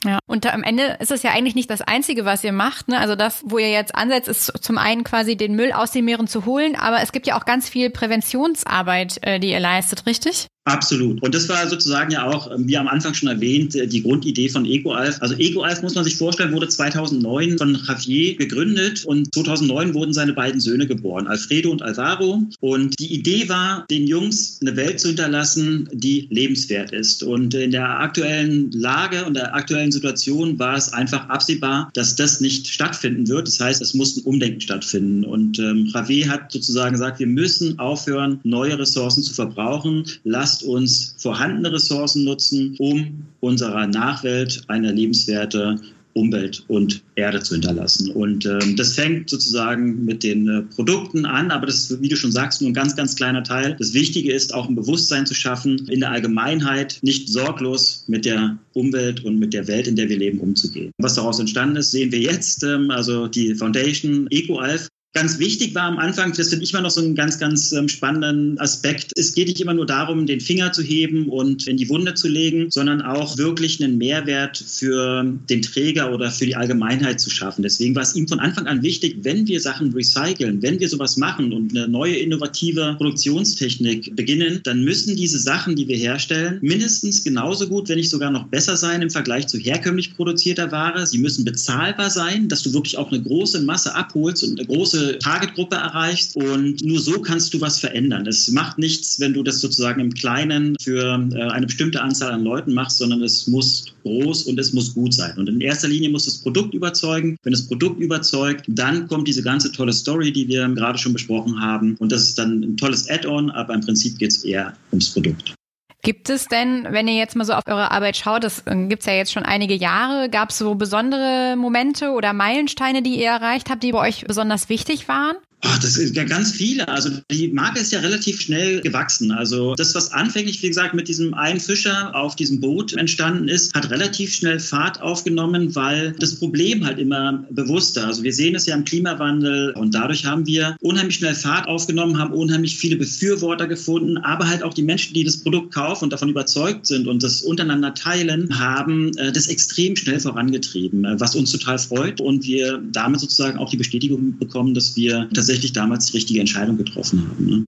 Ja, 0.04 0.18
und 0.26 0.52
am 0.52 0.64
Ende 0.64 0.96
ist 0.98 1.12
es 1.12 1.22
ja 1.22 1.30
eigentlich 1.30 1.54
nicht 1.54 1.70
das 1.70 1.80
Einzige, 1.80 2.24
was 2.24 2.42
ihr 2.42 2.52
macht. 2.52 2.88
Ne? 2.88 2.98
Also 2.98 3.14
das, 3.14 3.42
wo 3.46 3.58
ihr 3.58 3.70
jetzt 3.70 3.94
ansetzt, 3.94 4.28
ist 4.28 4.52
zum 4.60 4.78
einen 4.78 5.04
quasi 5.04 5.36
den 5.36 5.54
Müll 5.54 5.72
aus 5.72 5.92
den 5.92 6.04
Meeren 6.04 6.26
zu 6.26 6.44
holen, 6.44 6.74
aber 6.74 7.02
es 7.02 7.12
gibt 7.12 7.26
ja 7.26 7.38
auch 7.38 7.44
ganz 7.44 7.68
viel 7.68 7.90
Präventionsarbeit, 7.90 9.18
äh, 9.22 9.38
die 9.38 9.50
ihr 9.50 9.60
leistet, 9.60 10.06
richtig? 10.06 10.48
Absolut. 10.64 11.20
Und 11.24 11.34
das 11.34 11.48
war 11.48 11.68
sozusagen 11.68 12.12
ja 12.12 12.24
auch, 12.24 12.48
ähm, 12.52 12.68
wie 12.68 12.76
am 12.76 12.86
Anfang 12.86 13.14
schon 13.14 13.28
erwähnt, 13.28 13.74
äh, 13.74 13.88
die 13.88 14.00
Grundidee 14.00 14.48
von 14.48 14.64
EcoAlf. 14.64 15.16
Also 15.20 15.34
EcoAlf, 15.34 15.82
muss 15.82 15.96
man 15.96 16.04
sich 16.04 16.16
vorstellen, 16.16 16.52
wurde 16.52 16.68
2009 16.68 17.58
von 17.58 17.76
Javier 17.84 18.36
gegründet 18.36 19.04
und 19.04 19.34
2009 19.34 19.92
wurden 19.92 20.12
seine 20.12 20.32
beiden 20.34 20.60
Söhne 20.60 20.86
geboren, 20.86 21.26
Alfredo 21.26 21.70
und 21.72 21.82
Alvaro. 21.82 22.44
Und 22.60 22.96
die 23.00 23.12
Idee 23.12 23.48
war, 23.48 23.84
den 23.90 24.06
Jungs 24.06 24.58
eine 24.60 24.76
Welt 24.76 25.00
zu 25.00 25.08
hinterlassen, 25.08 25.88
die 25.92 26.28
lebenswert 26.30 26.92
ist. 26.92 27.24
Und 27.24 27.54
in 27.54 27.72
der 27.72 27.98
aktuellen 27.98 28.70
Lage 28.70 29.24
und 29.24 29.34
der 29.34 29.56
aktuellen 29.56 29.90
Situation 29.90 30.60
war 30.60 30.76
es 30.76 30.92
einfach 30.92 31.28
absehbar, 31.28 31.90
dass 31.94 32.14
das 32.14 32.40
nicht 32.40 32.68
stattfinden 32.68 33.26
wird. 33.26 33.48
Das 33.48 33.58
heißt, 33.58 33.82
es 33.82 33.94
muss 33.94 34.16
ein 34.16 34.22
Umdenken 34.22 34.60
stattfinden. 34.60 35.24
Und 35.24 35.58
ähm, 35.58 35.90
Javier 35.92 36.28
hat 36.28 36.52
sozusagen 36.52 36.92
gesagt, 36.92 37.18
wir 37.18 37.26
müssen 37.26 37.80
aufhören, 37.80 38.38
neue 38.44 38.78
Ressourcen 38.78 39.24
zu 39.24 39.34
verbrauchen. 39.34 40.04
Lass 40.22 40.51
lasst 40.52 40.64
uns 40.64 41.14
vorhandene 41.18 41.72
Ressourcen 41.72 42.24
nutzen, 42.24 42.76
um 42.78 43.24
unserer 43.40 43.86
Nachwelt 43.86 44.62
eine 44.68 44.92
lebenswerte 44.92 45.80
Umwelt 46.14 46.62
und 46.68 47.02
Erde 47.14 47.40
zu 47.40 47.54
hinterlassen. 47.54 48.10
Und 48.10 48.44
ähm, 48.44 48.76
das 48.76 48.92
fängt 48.92 49.30
sozusagen 49.30 50.04
mit 50.04 50.22
den 50.22 50.46
äh, 50.46 50.60
Produkten 50.74 51.24
an, 51.24 51.50
aber 51.50 51.64
das 51.64 51.90
ist, 51.90 52.02
wie 52.02 52.08
du 52.08 52.16
schon 52.16 52.32
sagst, 52.32 52.60
nur 52.60 52.70
ein 52.70 52.74
ganz, 52.74 52.94
ganz 52.94 53.16
kleiner 53.16 53.42
Teil. 53.42 53.76
Das 53.78 53.94
Wichtige 53.94 54.30
ist 54.30 54.52
auch 54.52 54.68
ein 54.68 54.74
Bewusstsein 54.74 55.24
zu 55.24 55.32
schaffen, 55.32 55.88
in 55.88 56.00
der 56.00 56.10
Allgemeinheit 56.10 56.98
nicht 57.00 57.30
sorglos 57.30 58.04
mit 58.08 58.26
der 58.26 58.58
Umwelt 58.74 59.24
und 59.24 59.38
mit 59.38 59.54
der 59.54 59.66
Welt, 59.68 59.86
in 59.86 59.96
der 59.96 60.10
wir 60.10 60.18
leben, 60.18 60.38
umzugehen. 60.38 60.92
Was 60.98 61.14
daraus 61.14 61.40
entstanden 61.40 61.76
ist, 61.76 61.92
sehen 61.92 62.12
wir 62.12 62.20
jetzt. 62.20 62.62
Ähm, 62.62 62.90
also 62.90 63.26
die 63.26 63.54
Foundation 63.54 64.26
EcoAlf 64.28 64.88
Ganz 65.14 65.38
wichtig 65.38 65.74
war 65.74 65.82
am 65.82 65.98
Anfang, 65.98 66.32
das 66.32 66.48
finde 66.48 66.64
ich 66.64 66.72
immer 66.72 66.80
noch 66.80 66.90
so 66.90 67.02
einen 67.02 67.14
ganz, 67.14 67.38
ganz 67.38 67.70
ähm, 67.72 67.86
spannenden 67.86 68.58
Aspekt. 68.58 69.12
Es 69.14 69.34
geht 69.34 69.46
nicht 69.46 69.60
immer 69.60 69.74
nur 69.74 69.84
darum, 69.84 70.24
den 70.24 70.40
Finger 70.40 70.72
zu 70.72 70.80
heben 70.80 71.28
und 71.28 71.66
in 71.66 71.76
die 71.76 71.90
Wunde 71.90 72.14
zu 72.14 72.28
legen, 72.28 72.70
sondern 72.70 73.02
auch 73.02 73.36
wirklich 73.36 73.82
einen 73.82 73.98
Mehrwert 73.98 74.56
für 74.56 75.22
den 75.50 75.60
Träger 75.60 76.14
oder 76.14 76.30
für 76.30 76.46
die 76.46 76.56
Allgemeinheit 76.56 77.20
zu 77.20 77.28
schaffen. 77.28 77.62
Deswegen 77.62 77.94
war 77.94 78.04
es 78.04 78.16
ihm 78.16 78.26
von 78.26 78.40
Anfang 78.40 78.66
an 78.66 78.82
wichtig, 78.82 79.18
wenn 79.20 79.46
wir 79.46 79.60
Sachen 79.60 79.92
recyceln, 79.92 80.62
wenn 80.62 80.80
wir 80.80 80.88
sowas 80.88 81.18
machen 81.18 81.52
und 81.52 81.76
eine 81.76 81.88
neue 81.88 82.16
innovative 82.16 82.94
Produktionstechnik 82.96 84.16
beginnen, 84.16 84.60
dann 84.64 84.82
müssen 84.82 85.14
diese 85.14 85.38
Sachen, 85.38 85.76
die 85.76 85.88
wir 85.88 85.96
herstellen, 85.98 86.58
mindestens 86.62 87.22
genauso 87.22 87.68
gut, 87.68 87.90
wenn 87.90 87.98
nicht 87.98 88.08
sogar 88.08 88.30
noch 88.30 88.46
besser 88.46 88.78
sein 88.78 89.02
im 89.02 89.10
Vergleich 89.10 89.46
zu 89.46 89.58
herkömmlich 89.58 90.16
produzierter 90.16 90.72
Ware. 90.72 91.06
Sie 91.06 91.18
müssen 91.18 91.44
bezahlbar 91.44 92.08
sein, 92.08 92.48
dass 92.48 92.62
du 92.62 92.72
wirklich 92.72 92.96
auch 92.96 93.12
eine 93.12 93.20
große 93.20 93.60
Masse 93.60 93.94
abholst 93.94 94.42
und 94.44 94.58
eine 94.58 94.66
große 94.66 95.01
Targetgruppe 95.18 95.76
erreichst 95.76 96.36
und 96.36 96.82
nur 96.84 97.00
so 97.00 97.20
kannst 97.20 97.52
du 97.54 97.60
was 97.60 97.78
verändern. 97.78 98.26
Es 98.26 98.50
macht 98.50 98.78
nichts, 98.78 99.20
wenn 99.20 99.32
du 99.32 99.42
das 99.42 99.60
sozusagen 99.60 100.00
im 100.00 100.12
Kleinen 100.14 100.76
für 100.80 101.28
äh, 101.32 101.42
eine 101.50 101.66
bestimmte 101.66 102.00
Anzahl 102.00 102.32
an 102.32 102.44
Leuten 102.44 102.72
machst, 102.74 102.98
sondern 102.98 103.22
es 103.22 103.46
muss 103.46 103.86
groß 104.02 104.44
und 104.44 104.58
es 104.58 104.72
muss 104.72 104.94
gut 104.94 105.14
sein. 105.14 105.36
Und 105.36 105.48
in 105.48 105.60
erster 105.60 105.88
Linie 105.88 106.10
muss 106.10 106.24
das 106.24 106.38
Produkt 106.38 106.74
überzeugen. 106.74 107.36
Wenn 107.42 107.52
das 107.52 107.66
Produkt 107.66 108.00
überzeugt, 108.00 108.64
dann 108.68 109.06
kommt 109.08 109.28
diese 109.28 109.42
ganze 109.42 109.72
tolle 109.72 109.92
Story, 109.92 110.32
die 110.32 110.48
wir 110.48 110.68
gerade 110.68 110.98
schon 110.98 111.12
besprochen 111.12 111.60
haben. 111.60 111.96
Und 111.98 112.12
das 112.12 112.22
ist 112.22 112.38
dann 112.38 112.62
ein 112.62 112.76
tolles 112.76 113.08
Add-on, 113.08 113.50
aber 113.50 113.74
im 113.74 113.80
Prinzip 113.80 114.18
geht 114.18 114.30
es 114.30 114.44
eher 114.44 114.72
ums 114.92 115.10
Produkt. 115.10 115.54
Gibt 116.02 116.30
es 116.30 116.48
denn, 116.48 116.88
wenn 116.90 117.06
ihr 117.06 117.14
jetzt 117.14 117.36
mal 117.36 117.44
so 117.44 117.52
auf 117.52 117.62
eure 117.68 117.92
Arbeit 117.92 118.16
schaut, 118.16 118.42
das 118.42 118.66
äh, 118.66 118.74
gibt 118.88 119.00
es 119.00 119.06
ja 119.06 119.12
jetzt 119.12 119.32
schon 119.32 119.44
einige 119.44 119.74
Jahre, 119.74 120.28
gab 120.28 120.50
es 120.50 120.58
so 120.58 120.74
besondere 120.74 121.54
Momente 121.56 122.10
oder 122.10 122.32
Meilensteine, 122.32 123.02
die 123.02 123.20
ihr 123.20 123.30
erreicht 123.30 123.70
habt, 123.70 123.84
die 123.84 123.92
bei 123.92 124.08
euch 124.08 124.24
besonders 124.26 124.68
wichtig 124.68 125.06
waren? 125.06 125.36
Ach, 125.64 125.78
das 125.78 125.96
ist 125.96 126.16
ja 126.16 126.24
ganz 126.24 126.50
viele. 126.52 126.88
Also 126.88 127.10
die 127.30 127.48
Marke 127.48 127.78
ist 127.78 127.92
ja 127.92 128.00
relativ 128.00 128.40
schnell 128.40 128.80
gewachsen. 128.80 129.30
Also 129.30 129.76
das, 129.76 129.94
was 129.94 130.10
anfänglich, 130.10 130.60
wie 130.60 130.68
gesagt, 130.68 130.92
mit 130.92 131.06
diesem 131.06 131.34
einen 131.34 131.60
Fischer 131.60 132.14
auf 132.16 132.34
diesem 132.34 132.60
Boot 132.60 132.94
entstanden 132.94 133.46
ist, 133.46 133.72
hat 133.72 133.88
relativ 133.88 134.34
schnell 134.34 134.58
Fahrt 134.58 135.00
aufgenommen, 135.00 135.72
weil 135.76 136.16
das 136.18 136.34
Problem 136.34 136.84
halt 136.84 136.98
immer 136.98 137.44
bewusster. 137.50 138.08
Also 138.08 138.24
wir 138.24 138.32
sehen 138.32 138.56
es 138.56 138.66
ja 138.66 138.74
im 138.74 138.84
Klimawandel 138.84 139.72
und 139.74 139.94
dadurch 139.94 140.24
haben 140.24 140.46
wir 140.48 140.76
unheimlich 140.80 141.16
schnell 141.16 141.36
Fahrt 141.36 141.68
aufgenommen, 141.68 142.18
haben 142.18 142.32
unheimlich 142.32 142.76
viele 142.76 142.96
Befürworter 142.96 143.68
gefunden, 143.68 144.18
aber 144.18 144.48
halt 144.48 144.64
auch 144.64 144.74
die 144.74 144.82
Menschen, 144.82 145.14
die 145.14 145.22
das 145.22 145.36
Produkt 145.36 145.72
kaufen 145.72 146.04
und 146.04 146.12
davon 146.12 146.28
überzeugt 146.28 146.86
sind 146.86 147.06
und 147.06 147.22
das 147.22 147.40
untereinander 147.40 147.94
teilen, 147.94 148.58
haben 148.58 149.16
äh, 149.16 149.30
das 149.30 149.46
extrem 149.46 149.94
schnell 149.94 150.18
vorangetrieben, 150.18 151.04
äh, 151.04 151.20
was 151.20 151.36
uns 151.36 151.52
total 151.52 151.78
freut 151.78 152.20
und 152.20 152.44
wir 152.44 152.82
damit 152.90 153.20
sozusagen 153.20 153.58
auch 153.58 153.70
die 153.70 153.76
Bestätigung 153.76 154.36
bekommen, 154.38 154.74
dass 154.74 154.96
wir 154.96 155.28
tatsächlich 155.32 155.51
tatsächlich 155.52 155.72
damals 155.72 156.06
die 156.06 156.16
richtige 156.16 156.40
Entscheidung 156.40 156.78
getroffen 156.78 157.28
haben. 157.28 157.46
Ne? 157.46 157.64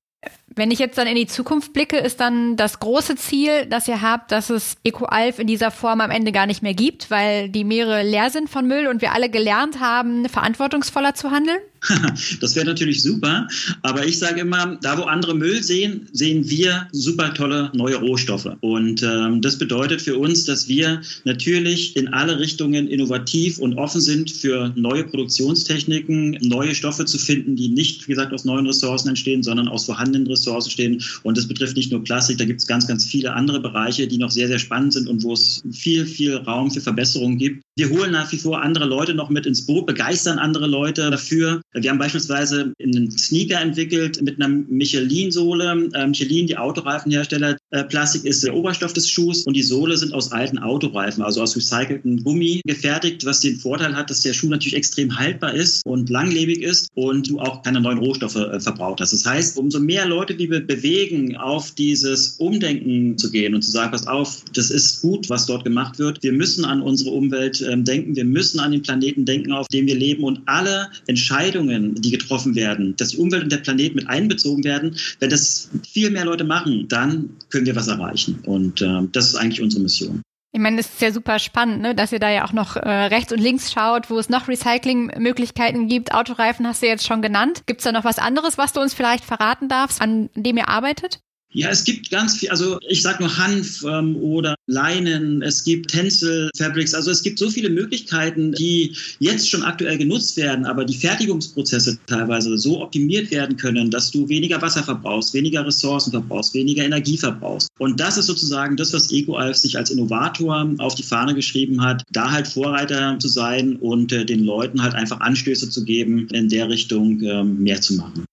Wenn 0.57 0.71
ich 0.71 0.79
jetzt 0.79 0.97
dann 0.97 1.07
in 1.07 1.17
die 1.17 1.27
Zukunft 1.27 1.73
blicke, 1.73 1.99
ist 1.99 2.21
dann 2.21 2.57
das 2.57 2.79
große 2.79 3.17
Ziel, 3.17 3.67
das 3.67 3.89
ihr 3.89 4.01
habt, 4.01 4.31
dass 4.31 4.51
es 4.51 4.77
EcoAlf 4.85 5.39
in 5.39 5.47
dieser 5.47 5.71
Form 5.71 6.01
am 6.01 6.11
Ende 6.11 6.33
gar 6.33 6.47
nicht 6.47 6.63
mehr 6.63 6.75
gibt, 6.75 7.11
weil 7.11 7.49
die 7.49 7.65
Meere 7.65 8.03
leer 8.03 8.31
sind 8.31 8.49
von 8.49 8.67
Müll 8.67 8.87
und 8.87 9.03
wir 9.03 9.13
alle 9.13 9.29
gelernt 9.29 9.81
haben, 9.81 10.29
verantwortungsvoller 10.29 11.15
zu 11.15 11.31
handeln? 11.31 11.59
das 12.41 12.55
wäre 12.57 12.67
natürlich 12.67 13.03
super. 13.03 13.47
Aber 13.83 14.07
ich 14.07 14.19
sage 14.19 14.41
immer, 14.41 14.79
da 14.83 14.99
wo 14.99 15.03
andere 15.03 15.35
Müll 15.35 15.63
sehen, 15.63 16.09
sehen 16.13 16.49
wir 16.49 16.89
super 16.93 17.33
tolle 17.35 17.71
neue 17.75 17.97
Rohstoffe. 17.97 18.49
Und 18.61 19.03
ähm, 19.03 19.41
das 19.41 19.59
bedeutet 19.59 20.01
für 20.03 20.19
uns, 20.19 20.45
dass 20.45 20.69
wir 20.69 21.01
natürlich 21.25 21.97
in 21.97 22.09
alle 22.09 22.39
Richtungen 22.39 22.89
innovativ 22.89 23.59
und 23.59 23.75
offen 23.75 24.01
sind 24.01 24.31
für 24.31 24.73
neue 24.77 25.05
Produktionstechniken, 25.05 26.39
neue 26.43 26.75
Stoffe 26.75 27.05
zu 27.05 27.19
finden, 27.19 27.57
die 27.57 27.69
nicht, 27.69 28.07
wie 28.09 28.13
gesagt, 28.13 28.33
aus 28.33 28.45
neuen 28.45 28.67
Ressourcen 28.67 29.09
entstehen, 29.09 29.43
sondern 29.43 29.69
aus 29.69 29.87
vorhandenen 29.87 30.27
Ressourcen 30.27 30.71
stehen. 30.71 31.03
Und 31.23 31.37
das 31.37 31.47
betrifft 31.47 31.77
nicht 31.77 31.91
nur 31.91 32.03
Plastik, 32.03 32.39
da 32.39 32.45
gibt 32.45 32.61
es 32.61 32.67
ganz, 32.67 32.87
ganz 32.87 33.05
viele 33.05 33.33
andere 33.33 33.61
Bereiche, 33.61 34.07
die 34.07 34.19
noch 34.19 34.31
sehr, 34.31 34.49
sehr 34.49 34.59
spannend 34.59 34.93
sind 34.93 35.09
und 35.09 35.23
wo 35.23 35.33
es 35.33 35.63
viel, 35.73 36.07
viel 36.07 36.37
Raum 36.37 36.71
für 36.71 36.81
Verbesserungen 36.81 37.39
gibt. 37.39 37.64
Wir 37.77 37.91
holen 37.91 38.13
nach 38.13 38.31
wie 38.31 38.39
vor 38.39 38.63
andere 38.63 38.85
Leute 38.85 39.15
noch 39.15 39.31
mit 39.31 39.47
ins 39.47 39.67
Boot, 39.67 39.87
begeistern 39.87 40.39
andere 40.39 40.69
Leute 40.69 41.11
dafür. 41.11 41.61
Wir 41.73 41.91
haben 41.91 41.99
beispielsweise 41.99 42.73
einen 42.81 43.11
Sneaker 43.11 43.61
entwickelt 43.61 44.23
mit 44.23 44.41
einer 44.41 44.49
Michelin-Sohle. 44.69 45.89
Äh, 45.93 46.07
Michelin, 46.07 46.47
die 46.47 46.57
Autoreifenhersteller, 46.57 47.57
äh, 47.71 47.83
Plastik 47.83 48.25
ist 48.27 48.45
der 48.45 48.55
Oberstoff 48.55 48.93
des 48.93 49.11
Schuhs 49.11 49.43
und 49.43 49.57
die 49.57 49.63
Sohle 49.63 49.97
sind 49.97 50.15
aus 50.15 50.31
alten 50.31 50.59
Autoreifen, 50.59 51.25
also 51.25 51.43
aus 51.43 51.57
recyceltem 51.57 52.23
Gummi 52.23 52.61
gefertigt, 52.65 53.27
was 53.27 53.41
den 53.41 53.57
Vorteil 53.57 53.97
hat, 53.97 54.09
dass 54.09 54.21
der 54.21 54.35
Schuh 54.35 54.51
natürlich 54.51 54.77
extrem 54.77 55.19
haltbar 55.19 55.53
ist 55.53 55.85
und 55.85 56.09
langlebig 56.11 56.63
ist 56.63 56.87
und 56.95 57.29
du 57.29 57.41
auch 57.41 57.65
keine 57.65 57.81
neuen 57.81 57.99
Rohstoffe 57.99 58.37
äh, 58.37 58.61
verbraucht 58.61 59.01
hast. 59.01 59.13
Das 59.13 59.27
heißt, 59.27 59.59
umso 59.59 59.81
mehr 59.81 60.07
Leute, 60.07 60.37
die 60.37 60.49
wir 60.49 60.65
bewegen, 60.65 61.37
auf 61.37 61.73
dieses 61.73 62.37
Umdenken 62.37 63.19
zu 63.19 63.33
gehen 63.33 63.53
und 63.53 63.63
zu 63.63 63.73
sagen, 63.73 63.91
pass 63.91 64.07
auf, 64.07 64.45
das 64.55 64.71
ist 64.71 65.03
gut, 65.03 65.29
was 65.29 65.47
dort 65.47 65.65
gemacht 65.65 65.99
wird. 65.99 66.23
Wir 66.23 66.33
müssen 66.33 66.65
an 66.65 66.81
unsere 66.81 67.11
Umwelt 67.11 67.64
ähm, 67.65 67.85
denken, 67.85 68.17
wir 68.17 68.25
müssen 68.25 68.61
an 68.61 68.73
den 68.73 68.83
Planeten 68.83 69.25
denken, 69.25 69.53
auf 69.53 69.69
dem 69.69 69.87
wir 69.87 69.97
leben 69.97 70.25
und 70.25 70.41
alle 70.47 70.91
Entscheidungen, 71.07 71.95
die 71.97 72.11
getroffen 72.11 72.55
werden, 72.55 72.95
dass 72.97 73.11
die 73.11 73.17
Umwelt 73.19 73.45
und 73.45 73.53
der 73.53 73.59
Planet 73.59 73.95
mit 73.95 74.09
einbezogen 74.09 74.65
werden, 74.65 74.97
wenn 75.21 75.31
das 75.31 75.71
viel 75.91 76.11
mehr 76.11 76.25
Leute 76.25 76.45
machen, 76.45 76.87
dann 76.89 77.31
können 77.51 77.67
wir 77.67 77.77
was 77.77 77.89
erreichen. 77.89 78.39
Und 78.47 78.83
äh, 78.83 79.03
das 79.13 79.27
ist 79.27 79.37
eigentlich 79.37 79.63
unsere 79.63 79.83
Mission. 79.83 80.23
Ich 80.53 80.61
meine, 80.61 80.79
es 80.79 80.87
ist 80.87 81.03
ja 81.03 81.11
super 81.11 81.41
spannend, 81.41 81.83
ne, 81.83 81.97
dass 81.97 82.13
ihr 82.13 82.21
da 82.21 82.31
ja 82.31 82.45
auch 82.45 82.53
noch 82.53 82.77
äh, 82.77 82.89
rechts 82.89 83.33
und 83.33 83.41
links 83.41 83.73
schaut, 83.73 84.09
wo 84.09 84.21
es 84.21 84.29
noch 84.29 84.47
Recyclingmöglichkeiten 84.47 85.89
gibt. 85.89 86.15
Autoreifen 86.15 86.65
hast 86.65 86.81
du 86.81 86.87
jetzt 86.87 87.05
schon 87.05 87.23
genannt. 87.23 87.65
Gibt 87.67 87.81
es 87.81 87.85
da 87.85 87.91
noch 87.91 88.05
was 88.05 88.21
anderes, 88.21 88.57
was 88.57 88.73
du 88.73 88.81
uns 88.81 88.95
vielleicht 88.95 89.25
verraten 89.25 89.69
darfst, 89.69 90.01
an 90.01 90.31
dem 90.37 90.57
ihr 90.57 90.69
arbeitet? 90.69 91.19
Ja, 91.55 91.69
es 91.71 91.85
gibt 91.85 92.11
ganz 92.11 92.39
viel, 92.39 92.51
also 92.51 92.79
ich 92.89 93.01
sage 93.01 93.23
nur 93.23 93.39
Hanf 93.39 93.85
ähm, 93.85 94.17
oder 94.17 94.57
Leinen, 94.67 95.41
es 95.41 95.63
gibt 95.63 95.89
Tencel 95.89 96.51
Fabrics, 96.57 96.95
also 96.95 97.13
es 97.13 97.23
gibt 97.23 97.39
so 97.39 97.49
viele 97.49 97.71
Möglichkeiten, 97.71 98.51
die 98.53 98.97
jetzt 99.21 99.49
schon 99.49 99.63
aktuell 99.63 99.97
genutzt 99.97 100.37
werden, 100.37 100.67
aber 100.67 100.85
die 100.85 100.97
Fertigungsprozesse 100.97 101.97
teilweise 102.09 102.59
so 102.59 102.83
optimiert 102.83 103.31
werden 103.31 103.57
können, 103.57 103.89
dass 103.89 104.11
du 104.11 104.29
weniger 104.29 104.61
Wasser 104.63 104.83
verbrauchst, 104.83 105.33
weniger 105.33 105.65
Ressourcen 105.65 106.11
verbrauchst, 106.11 106.55
weniger 106.55 106.85
Energie 106.85 107.17
verbrauchst. 107.17 107.69
Und 107.79 108.01
das 108.01 108.19
ist 108.19 108.27
sozusagen 108.27 108.77
das, 108.77 108.93
was 108.93 109.13
EcoAlf 109.13 109.57
sich 109.57 109.79
als 109.79 109.91
Innovator 109.91 110.69
auf 110.79 110.97
die 110.97 111.05
Fahne 111.05 111.37
geschrieben 111.37 111.81
hat, 111.81 112.03
da 112.11 112.33
halt 112.33 112.49
Vorreiter 112.49 113.17
zu 113.21 113.29
sein 113.29 113.77
und 113.77 114.11
äh, 114.11 114.25
den 114.25 114.43
Leuten 114.43 114.83
halt 114.83 114.95
einfach 114.95 115.21
Anstöße 115.21 115.71
zu 115.71 115.85
geben, 115.85 116.27
in 116.33 116.49
der 116.49 116.69
Richtung 116.69 117.23
äh, 117.23 117.45
mehr 117.45 117.81
zu 117.81 117.95
machen. 117.95 118.25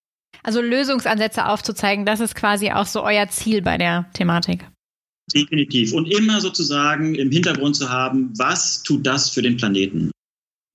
Also 0.44 0.62
Lösungsansätze 0.62 1.46
aufzuzeigen, 1.46 2.06
das 2.06 2.20
ist 2.20 2.36
quasi 2.36 2.72
auch 2.72 2.86
so 2.86 3.04
euer 3.04 3.28
Ziel 3.30 3.62
bei 3.62 3.78
der 3.78 4.10
Thematik. 4.14 4.66
Definitiv. 5.34 5.94
Und 5.94 6.12
immer 6.12 6.42
sozusagen 6.42 7.16
im 7.16 7.32
Hintergrund 7.32 7.76
zu 7.76 7.90
haben, 7.90 8.34
was 8.38 8.84
tut 8.84 9.06
das 9.06 9.30
für 9.30 9.42
den 9.42 9.58
Planeten? 9.58 10.12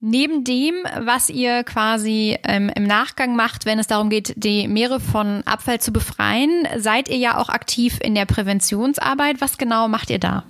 Neben 0.01 0.45
dem, 0.45 0.75
was 1.01 1.31
ihr 1.31 1.65
quasi 1.65 2.37
ähm, 2.45 2.71
im 2.75 2.85
Nachgang 2.85 3.35
macht, 3.35 3.65
wenn 3.65 3.79
es 3.79 3.87
darum 3.87 4.11
geht, 4.11 4.35
die 4.37 4.69
Meere 4.69 5.01
von 5.01 5.43
Abfall 5.47 5.81
zu 5.81 5.91
befreien, 5.91 6.69
seid 6.77 7.09
ihr 7.09 7.17
ja 7.17 7.39
auch 7.39 7.49
aktiv 7.49 7.99
in 8.03 8.15
der 8.15 8.27
Präventionsarbeit. 8.27 9.41
Was 9.41 9.57
genau 9.57 9.89
macht 9.89 10.11
ihr 10.11 10.19
da? 10.19 10.45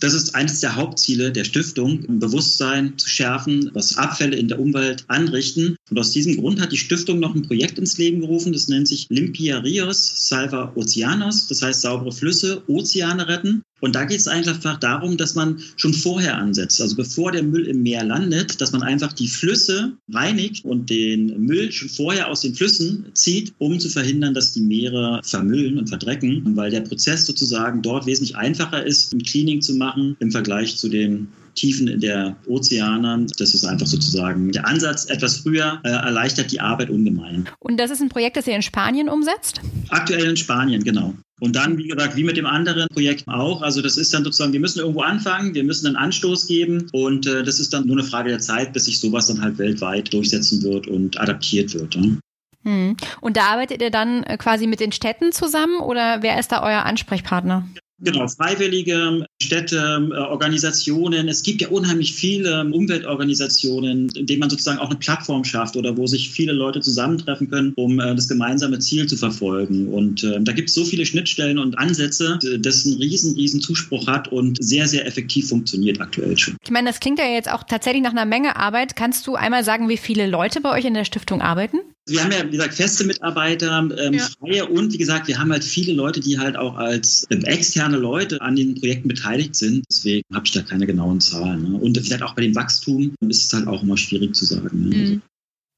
Das 0.00 0.14
ist 0.14 0.34
eines 0.34 0.60
der 0.60 0.76
Hauptziele 0.76 1.32
der 1.32 1.44
Stiftung, 1.44 2.04
ein 2.08 2.18
Bewusstsein 2.18 2.96
zu 2.98 3.08
schärfen, 3.08 3.70
was 3.72 3.96
Abfälle 3.96 4.36
in 4.36 4.48
der 4.48 4.60
Umwelt 4.60 5.04
anrichten. 5.08 5.76
Und 5.90 5.98
aus 5.98 6.10
diesem 6.12 6.36
Grund 6.36 6.60
hat 6.60 6.72
die 6.72 6.76
Stiftung 6.76 7.18
noch 7.18 7.34
ein 7.34 7.42
Projekt 7.42 7.78
ins 7.78 7.98
Leben 7.98 8.20
gerufen, 8.20 8.52
das 8.52 8.68
nennt 8.68 8.88
sich 8.88 9.06
Limpia 9.08 9.58
Rios 9.58 10.28
Salva 10.28 10.72
Oceanos, 10.74 11.48
das 11.48 11.62
heißt 11.62 11.80
saubere 11.80 12.12
Flüsse, 12.12 12.62
Ozeane 12.68 13.26
retten. 13.26 13.62
Und 13.80 13.94
da 13.94 14.04
geht 14.04 14.20
es 14.20 14.28
einfach 14.28 14.78
darum, 14.78 15.16
dass 15.16 15.34
man 15.34 15.60
schon 15.76 15.92
vorher 15.92 16.38
ansetzt, 16.38 16.80
also 16.80 16.96
bevor 16.96 17.32
der 17.32 17.42
Müll 17.42 17.66
im 17.66 17.82
Meer 17.82 18.04
landet, 18.04 18.60
dass 18.60 18.72
man 18.72 18.82
einfach 18.82 19.12
die 19.12 19.28
Flüsse 19.28 19.92
reinigt 20.12 20.64
und 20.64 20.88
den 20.88 21.44
Müll 21.44 21.70
schon 21.70 21.88
vorher 21.88 22.28
aus 22.28 22.40
den 22.40 22.54
Flüssen 22.54 23.06
zieht, 23.14 23.52
um 23.58 23.78
zu 23.78 23.88
verhindern, 23.88 24.32
dass 24.32 24.52
die 24.52 24.62
Meere 24.62 25.20
vermüllen 25.24 25.78
und 25.78 25.88
verdrecken, 25.88 26.56
weil 26.56 26.70
der 26.70 26.80
Prozess 26.80 27.26
sozusagen 27.26 27.82
dort 27.82 28.06
wesentlich 28.06 28.36
einfacher 28.36 28.86
ist, 28.86 29.12
ein 29.12 29.22
Cleaning 29.22 29.60
zu 29.60 29.74
machen 29.74 30.16
im 30.20 30.30
Vergleich 30.30 30.76
zu 30.76 30.88
den 30.88 31.28
Tiefen 31.54 31.88
in 31.88 32.00
der 32.00 32.36
Ozeane. 32.46 33.26
Das 33.38 33.54
ist 33.54 33.64
einfach 33.64 33.86
sozusagen 33.86 34.52
der 34.52 34.66
Ansatz 34.66 35.06
etwas 35.06 35.38
früher, 35.38 35.80
äh, 35.84 35.90
erleichtert 35.90 36.52
die 36.52 36.60
Arbeit 36.60 36.90
ungemein. 36.90 37.48
Und 37.58 37.78
das 37.78 37.90
ist 37.90 38.00
ein 38.00 38.08
Projekt, 38.08 38.36
das 38.36 38.46
ihr 38.46 38.56
in 38.56 38.62
Spanien 38.62 39.08
umsetzt? 39.08 39.60
Aktuell 39.88 40.30
in 40.30 40.36
Spanien, 40.36 40.84
genau. 40.84 41.14
Und 41.40 41.56
dann, 41.56 41.76
wie 41.78 41.88
gesagt, 41.88 42.16
wie 42.16 42.24
mit 42.24 42.36
dem 42.36 42.46
anderen 42.46 42.88
Projekt 42.88 43.26
auch. 43.26 43.62
Also 43.62 43.82
das 43.82 43.96
ist 43.96 44.14
dann 44.14 44.24
sozusagen, 44.24 44.52
wir 44.52 44.60
müssen 44.60 44.78
irgendwo 44.78 45.00
anfangen, 45.00 45.54
wir 45.54 45.64
müssen 45.64 45.86
einen 45.86 45.96
Anstoß 45.96 46.46
geben 46.46 46.88
und 46.92 47.26
äh, 47.26 47.42
das 47.42 47.58
ist 47.58 47.72
dann 47.72 47.86
nur 47.86 47.98
eine 47.98 48.06
Frage 48.06 48.30
der 48.30 48.38
Zeit, 48.38 48.72
bis 48.72 48.84
sich 48.84 49.00
sowas 49.00 49.26
dann 49.26 49.42
halt 49.42 49.58
weltweit 49.58 50.12
durchsetzen 50.12 50.62
wird 50.62 50.86
und 50.86 51.20
adaptiert 51.20 51.74
wird. 51.74 51.96
Ne? 51.96 52.18
Hm. 52.62 52.96
Und 53.20 53.36
da 53.36 53.48
arbeitet 53.48 53.82
ihr 53.82 53.90
dann 53.90 54.22
äh, 54.24 54.36
quasi 54.38 54.66
mit 54.66 54.80
den 54.80 54.92
Städten 54.92 55.32
zusammen 55.32 55.80
oder 55.80 56.22
wer 56.22 56.38
ist 56.38 56.50
da 56.50 56.62
euer 56.62 56.84
Ansprechpartner? 56.84 57.68
Genau, 58.00 58.26
freiwillige 58.26 59.24
Städte, 59.40 59.76
äh, 59.76 60.16
Organisationen. 60.16 61.28
Es 61.28 61.42
gibt 61.42 61.62
ja 61.62 61.68
unheimlich 61.68 62.14
viele 62.14 62.64
Umweltorganisationen, 62.64 64.08
in 64.10 64.26
denen 64.26 64.40
man 64.40 64.50
sozusagen 64.50 64.78
auch 64.78 64.90
eine 64.90 64.98
Plattform 64.98 65.44
schafft 65.44 65.76
oder 65.76 65.96
wo 65.96 66.06
sich 66.06 66.30
viele 66.30 66.52
Leute 66.52 66.80
zusammentreffen 66.80 67.48
können, 67.48 67.72
um 67.76 68.00
äh, 68.00 68.14
das 68.14 68.28
gemeinsame 68.28 68.78
Ziel 68.80 69.06
zu 69.06 69.16
verfolgen. 69.16 69.88
Und 69.88 70.24
äh, 70.24 70.40
da 70.40 70.52
gibt 70.52 70.70
es 70.70 70.74
so 70.74 70.84
viele 70.84 71.06
Schnittstellen 71.06 71.58
und 71.58 71.78
Ansätze, 71.78 72.38
das 72.58 72.84
einen 72.84 72.96
riesen, 72.96 73.34
riesen 73.36 73.60
Zuspruch 73.60 74.06
hat 74.06 74.28
und 74.28 74.62
sehr, 74.62 74.88
sehr 74.88 75.06
effektiv 75.06 75.48
funktioniert 75.48 76.00
aktuell 76.00 76.36
schon. 76.36 76.56
Ich 76.64 76.70
meine, 76.70 76.88
das 76.88 77.00
klingt 77.00 77.18
ja 77.18 77.26
jetzt 77.26 77.50
auch 77.50 77.62
tatsächlich 77.62 78.02
nach 78.02 78.12
einer 78.12 78.24
Menge 78.24 78.56
Arbeit. 78.56 78.96
Kannst 78.96 79.26
du 79.26 79.34
einmal 79.34 79.64
sagen, 79.64 79.88
wie 79.88 79.96
viele 79.96 80.26
Leute 80.26 80.60
bei 80.60 80.72
euch 80.76 80.84
in 80.84 80.94
der 80.94 81.04
Stiftung 81.04 81.40
arbeiten? 81.40 81.78
Wir 82.06 82.22
haben 82.22 82.32
ja, 82.32 82.44
wie 82.46 82.50
gesagt, 82.50 82.74
feste 82.74 83.04
Mitarbeiter, 83.04 83.88
ähm, 83.98 84.12
ja. 84.12 84.28
freie 84.38 84.66
und 84.66 84.92
wie 84.92 84.98
gesagt, 84.98 85.26
wir 85.26 85.38
haben 85.38 85.50
halt 85.50 85.64
viele 85.64 85.94
Leute, 85.94 86.20
die 86.20 86.38
halt 86.38 86.54
auch 86.54 86.76
als 86.76 87.26
ähm, 87.30 87.44
externe 87.44 87.83
Leute 87.92 88.40
an 88.40 88.56
den 88.56 88.74
Projekten 88.74 89.08
beteiligt 89.08 89.54
sind. 89.56 89.84
Deswegen 89.90 90.24
habe 90.34 90.46
ich 90.46 90.52
da 90.52 90.62
keine 90.62 90.86
genauen 90.86 91.20
Zahlen. 91.20 91.72
Ne? 91.72 91.78
Und 91.78 91.98
vielleicht 91.98 92.22
auch 92.22 92.34
bei 92.34 92.42
dem 92.42 92.54
Wachstum 92.54 93.14
ist 93.28 93.46
es 93.46 93.52
halt 93.52 93.66
auch 93.68 93.82
immer 93.82 93.96
schwierig 93.96 94.34
zu 94.34 94.44
sagen. 94.44 94.88
Ne? 94.88 94.96
Mhm. 94.96 95.22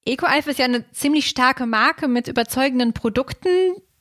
EcoAlf 0.05 0.47
ist 0.47 0.59
ja 0.59 0.65
eine 0.67 0.91
ziemlich 0.93 1.27
starke 1.27 1.67
Marke 1.67 2.09
mit 2.09 2.29
überzeugenden 2.29 2.93
Produkten. 2.93 3.49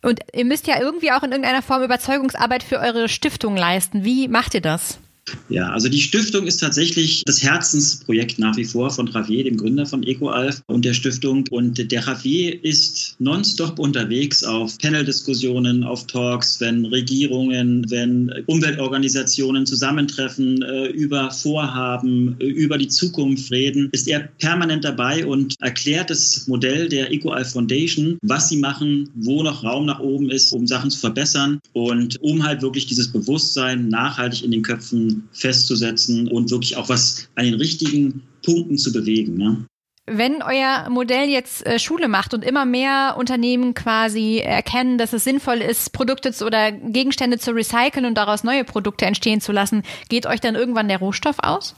Und 0.01 0.19
ihr 0.33 0.45
müsst 0.45 0.67
ja 0.67 0.79
irgendwie 0.79 1.11
auch 1.11 1.23
in 1.23 1.31
irgendeiner 1.31 1.63
Form 1.63 1.81
Überzeugungsarbeit 1.81 2.63
für 2.63 2.79
eure 2.79 3.09
Stiftung 3.09 3.57
leisten. 3.57 4.03
Wie 4.03 4.27
macht 4.27 4.53
ihr 4.53 4.61
das? 4.61 4.99
Ja, 5.49 5.71
also 5.71 5.89
die 5.89 6.01
Stiftung 6.01 6.45
ist 6.45 6.57
tatsächlich 6.57 7.23
das 7.25 7.41
Herzensprojekt 7.41 8.37
nach 8.39 8.57
wie 8.57 8.65
vor 8.65 8.89
von 8.91 9.07
Javier, 9.07 9.43
dem 9.43 9.57
Gründer 9.57 9.85
von 9.85 10.03
EcoAlf 10.03 10.61
und 10.67 10.85
der 10.85 10.93
Stiftung. 10.93 11.45
Und 11.49 11.77
der 11.77 11.87
Javier 11.87 12.63
ist 12.63 13.15
nonstop 13.19 13.79
unterwegs 13.79 14.43
auf 14.43 14.77
Panel-Diskussionen, 14.77 15.83
auf 15.83 16.05
Talks, 16.07 16.59
wenn 16.61 16.85
Regierungen, 16.85 17.85
wenn 17.89 18.31
Umweltorganisationen 18.47 19.65
zusammentreffen, 19.65 20.61
äh, 20.61 20.87
über 20.87 21.31
Vorhaben, 21.31 22.35
äh, 22.39 22.45
über 22.45 22.77
die 22.77 22.87
Zukunft 22.87 23.51
reden, 23.51 23.89
ist 23.91 24.07
er 24.07 24.19
permanent 24.39 24.83
dabei 24.83 25.25
und 25.25 25.55
erklärt 25.61 26.09
das 26.09 26.47
Modell 26.47 26.89
der 26.89 27.11
EcoAlf 27.11 27.51
Foundation, 27.51 28.17
was 28.21 28.49
sie 28.49 28.57
machen, 28.57 29.09
wo 29.15 29.43
noch 29.43 29.63
Raum 29.63 29.85
nach 29.85 29.99
oben 29.99 30.29
ist, 30.29 30.51
um 30.53 30.67
Sachen 30.67 30.89
zu 30.89 30.99
verbessern 30.99 31.59
und 31.73 32.21
um 32.21 32.43
halt 32.43 32.61
wirklich 32.61 32.85
dieses 32.85 33.07
Bewusstsein 33.07 33.87
nachhaltig 33.89 34.43
in 34.43 34.51
den 34.51 34.61
Köpfen 34.61 35.14
festzusetzen 35.31 36.27
und 36.27 36.51
wirklich 36.51 36.77
auch 36.77 36.89
was 36.89 37.27
an 37.35 37.45
den 37.45 37.55
richtigen 37.55 38.23
Punkten 38.43 38.77
zu 38.77 38.91
bewegen. 38.91 39.35
Ne? 39.35 39.65
Wenn 40.07 40.43
euer 40.43 40.87
Modell 40.89 41.29
jetzt 41.29 41.65
äh, 41.65 41.79
Schule 41.79 42.07
macht 42.07 42.35
und 42.35 42.45
immer 42.45 42.65
mehr 42.65 43.15
Unternehmen 43.17 43.73
quasi 43.73 44.37
erkennen, 44.37 44.99
dass 44.99 45.13
es 45.13 45.23
sinnvoll 45.23 45.57
ist, 45.57 45.93
Produkte 45.93 46.31
zu, 46.31 46.45
oder 46.45 46.71
Gegenstände 46.71 47.39
zu 47.39 47.51
recyceln 47.51 48.05
und 48.05 48.15
daraus 48.15 48.43
neue 48.43 48.63
Produkte 48.63 49.05
entstehen 49.05 49.41
zu 49.41 49.51
lassen, 49.51 49.81
geht 50.09 50.27
euch 50.27 50.39
dann 50.39 50.53
irgendwann 50.53 50.89
der 50.89 50.99
Rohstoff 50.99 51.37
aus? 51.39 51.75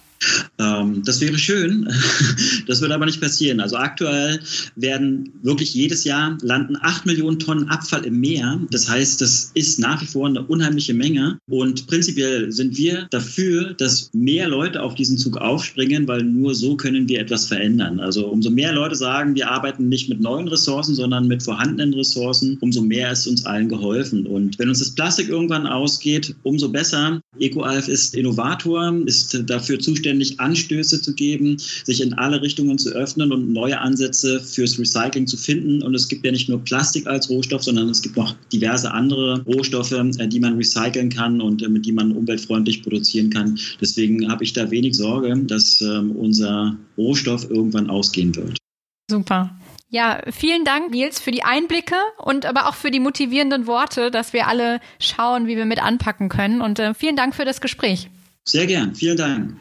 Ähm, 0.60 1.04
das 1.06 1.22
wäre 1.22 1.38
schön. 1.38 1.88
Das 2.68 2.82
wird 2.82 2.92
aber 2.92 3.06
nicht 3.06 3.22
passieren. 3.22 3.62
Also 3.62 3.78
aktuell 3.78 4.40
werden 4.76 5.32
wirklich 5.42 5.74
jedes 5.74 6.04
Jahr 6.04 6.38
landen 6.42 6.78
acht 6.82 7.06
Millionen 7.06 7.40
Tonnen 7.40 7.70
Abfall 7.70 8.06
im 8.06 8.20
Meer. 8.20 8.60
Das 8.72 8.90
heißt, 8.90 9.22
das 9.22 9.52
ist 9.54 9.80
nach 9.80 10.02
wie 10.02 10.06
vor 10.06 10.28
eine 10.28 10.44
unheimliche 10.44 10.94
Menge. 10.94 11.40
Und 11.50 11.88
prinzipiell 11.88 12.52
sind 12.52 12.78
wir 12.78 13.08
dafür, 13.12 13.74
dass 13.76 14.10
mehr 14.14 14.50
Leute 14.50 14.82
auf 14.82 14.96
diesen 14.96 15.18
Zug 15.18 15.38
aufspringen, 15.38 16.08
weil 16.08 16.24
nur 16.24 16.54
so 16.56 16.76
können 16.76 17.08
wir 17.08 17.22
etwas 17.22 17.48
verändern. 17.48 18.02
Also 18.02 18.28
umso 18.28 18.50
mehr 18.50 18.74
Leute 18.74 18.96
sagen, 18.96 19.36
wir 19.36 19.50
arbeiten 19.50 19.88
nicht 19.88 20.10
mit 20.10 20.20
neuen 20.20 20.50
Ressourcen, 20.50 20.96
sondern 20.96 21.28
mit 21.28 21.44
vorhandenen 21.44 21.94
Ressourcen, 21.94 22.58
umso 22.60 22.82
mehr 22.82 23.14
ist 23.14 23.28
uns 23.28 23.46
allen 23.46 23.70
geholfen. 23.70 24.28
Und 24.28 24.60
wenn 24.60 24.68
uns 24.68 24.80
das 24.80 24.94
Plastik 24.94 25.30
irgendwann 25.30 25.68
ausgeht, 25.68 26.36
umso 26.44 26.70
besser. 26.70 27.22
EcoAlf 27.40 27.88
ist 27.88 28.16
Innovator, 28.16 28.94
ist 29.06 29.44
dafür 29.46 29.80
zuständig, 29.80 30.07
ständig 30.08 30.40
Anstöße 30.40 31.02
zu 31.02 31.14
geben, 31.14 31.58
sich 31.58 32.02
in 32.02 32.14
alle 32.14 32.42
Richtungen 32.42 32.78
zu 32.78 32.92
öffnen 32.92 33.34
und 33.34 33.52
neue 33.52 33.80
Ansätze 33.80 34.40
fürs 34.40 34.80
Recycling 34.80 35.28
zu 35.28 35.36
finden. 35.36 35.84
Und 35.84 35.94
es 35.96 36.08
gibt 36.08 36.26
ja 36.26 36.32
nicht 36.32 36.48
nur 36.48 36.64
Plastik 36.64 37.08
als 37.08 37.30
Rohstoff, 37.30 37.64
sondern 37.64 37.90
es 37.90 38.02
gibt 38.02 38.16
noch 38.16 38.36
diverse 38.54 38.92
andere 38.92 39.42
Rohstoffe, 39.44 39.92
äh, 39.92 40.28
die 40.28 40.40
man 40.40 40.56
recyceln 40.56 41.10
kann 41.10 41.42
und 41.42 41.62
äh, 41.62 41.68
mit 41.68 41.86
die 41.86 41.92
man 41.92 42.14
umweltfreundlich 42.14 42.84
produzieren 42.84 43.30
kann. 43.30 43.60
Deswegen 43.82 44.30
habe 44.30 44.46
ich 44.46 44.54
da 44.54 44.72
wenig 44.72 44.96
Sorge, 44.96 45.36
dass 45.46 45.82
ähm, 45.82 46.12
unser 46.12 46.78
Rohstoff 46.98 47.50
irgendwann 47.50 47.90
ausgehen 47.90 48.34
wird. 48.36 48.58
Super. 49.10 49.60
Ja, 49.90 50.22
vielen 50.32 50.64
Dank, 50.64 50.92
Nils, 50.92 51.20
für 51.20 51.32
die 51.32 51.44
Einblicke 51.44 51.96
und 52.18 52.46
aber 52.46 52.68
auch 52.68 52.76
für 52.76 52.92
die 52.92 53.00
motivierenden 53.00 53.68
Worte, 53.68 54.12
dass 54.12 54.34
wir 54.34 54.48
alle 54.48 54.80
schauen, 55.00 55.48
wie 55.48 55.56
wir 55.56 55.66
mit 55.66 55.82
anpacken 55.82 56.30
können. 56.30 56.62
Und 56.62 56.80
äh, 56.80 56.94
vielen 56.94 57.16
Dank 57.16 57.36
für 57.36 57.46
das 57.46 57.62
Gespräch. 57.62 58.10
Sehr 58.48 58.66
gern. 58.66 58.96
Vielen 58.96 59.18
Dank. 59.18 59.58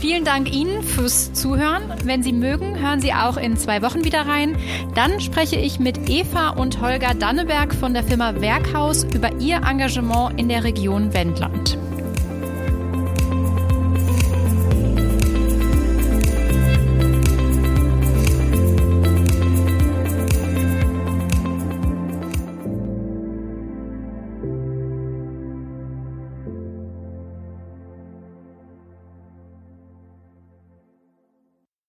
Vielen 0.00 0.24
Dank 0.24 0.52
Ihnen 0.52 0.82
fürs 0.82 1.32
Zuhören. 1.32 1.82
Wenn 2.04 2.22
Sie 2.22 2.32
mögen, 2.32 2.78
hören 2.78 3.00
Sie 3.00 3.12
auch 3.12 3.36
in 3.36 3.56
zwei 3.56 3.82
Wochen 3.82 4.04
wieder 4.04 4.26
rein. 4.26 4.56
Dann 4.94 5.20
spreche 5.20 5.56
ich 5.56 5.80
mit 5.80 6.08
Eva 6.08 6.50
und 6.50 6.80
Holger 6.80 7.14
Danneberg 7.14 7.74
von 7.74 7.94
der 7.94 8.04
Firma 8.04 8.40
Werkhaus 8.40 9.02
über 9.02 9.40
ihr 9.40 9.56
Engagement 9.56 10.38
in 10.38 10.48
der 10.48 10.62
Region 10.62 11.12
Wendland. 11.14 11.76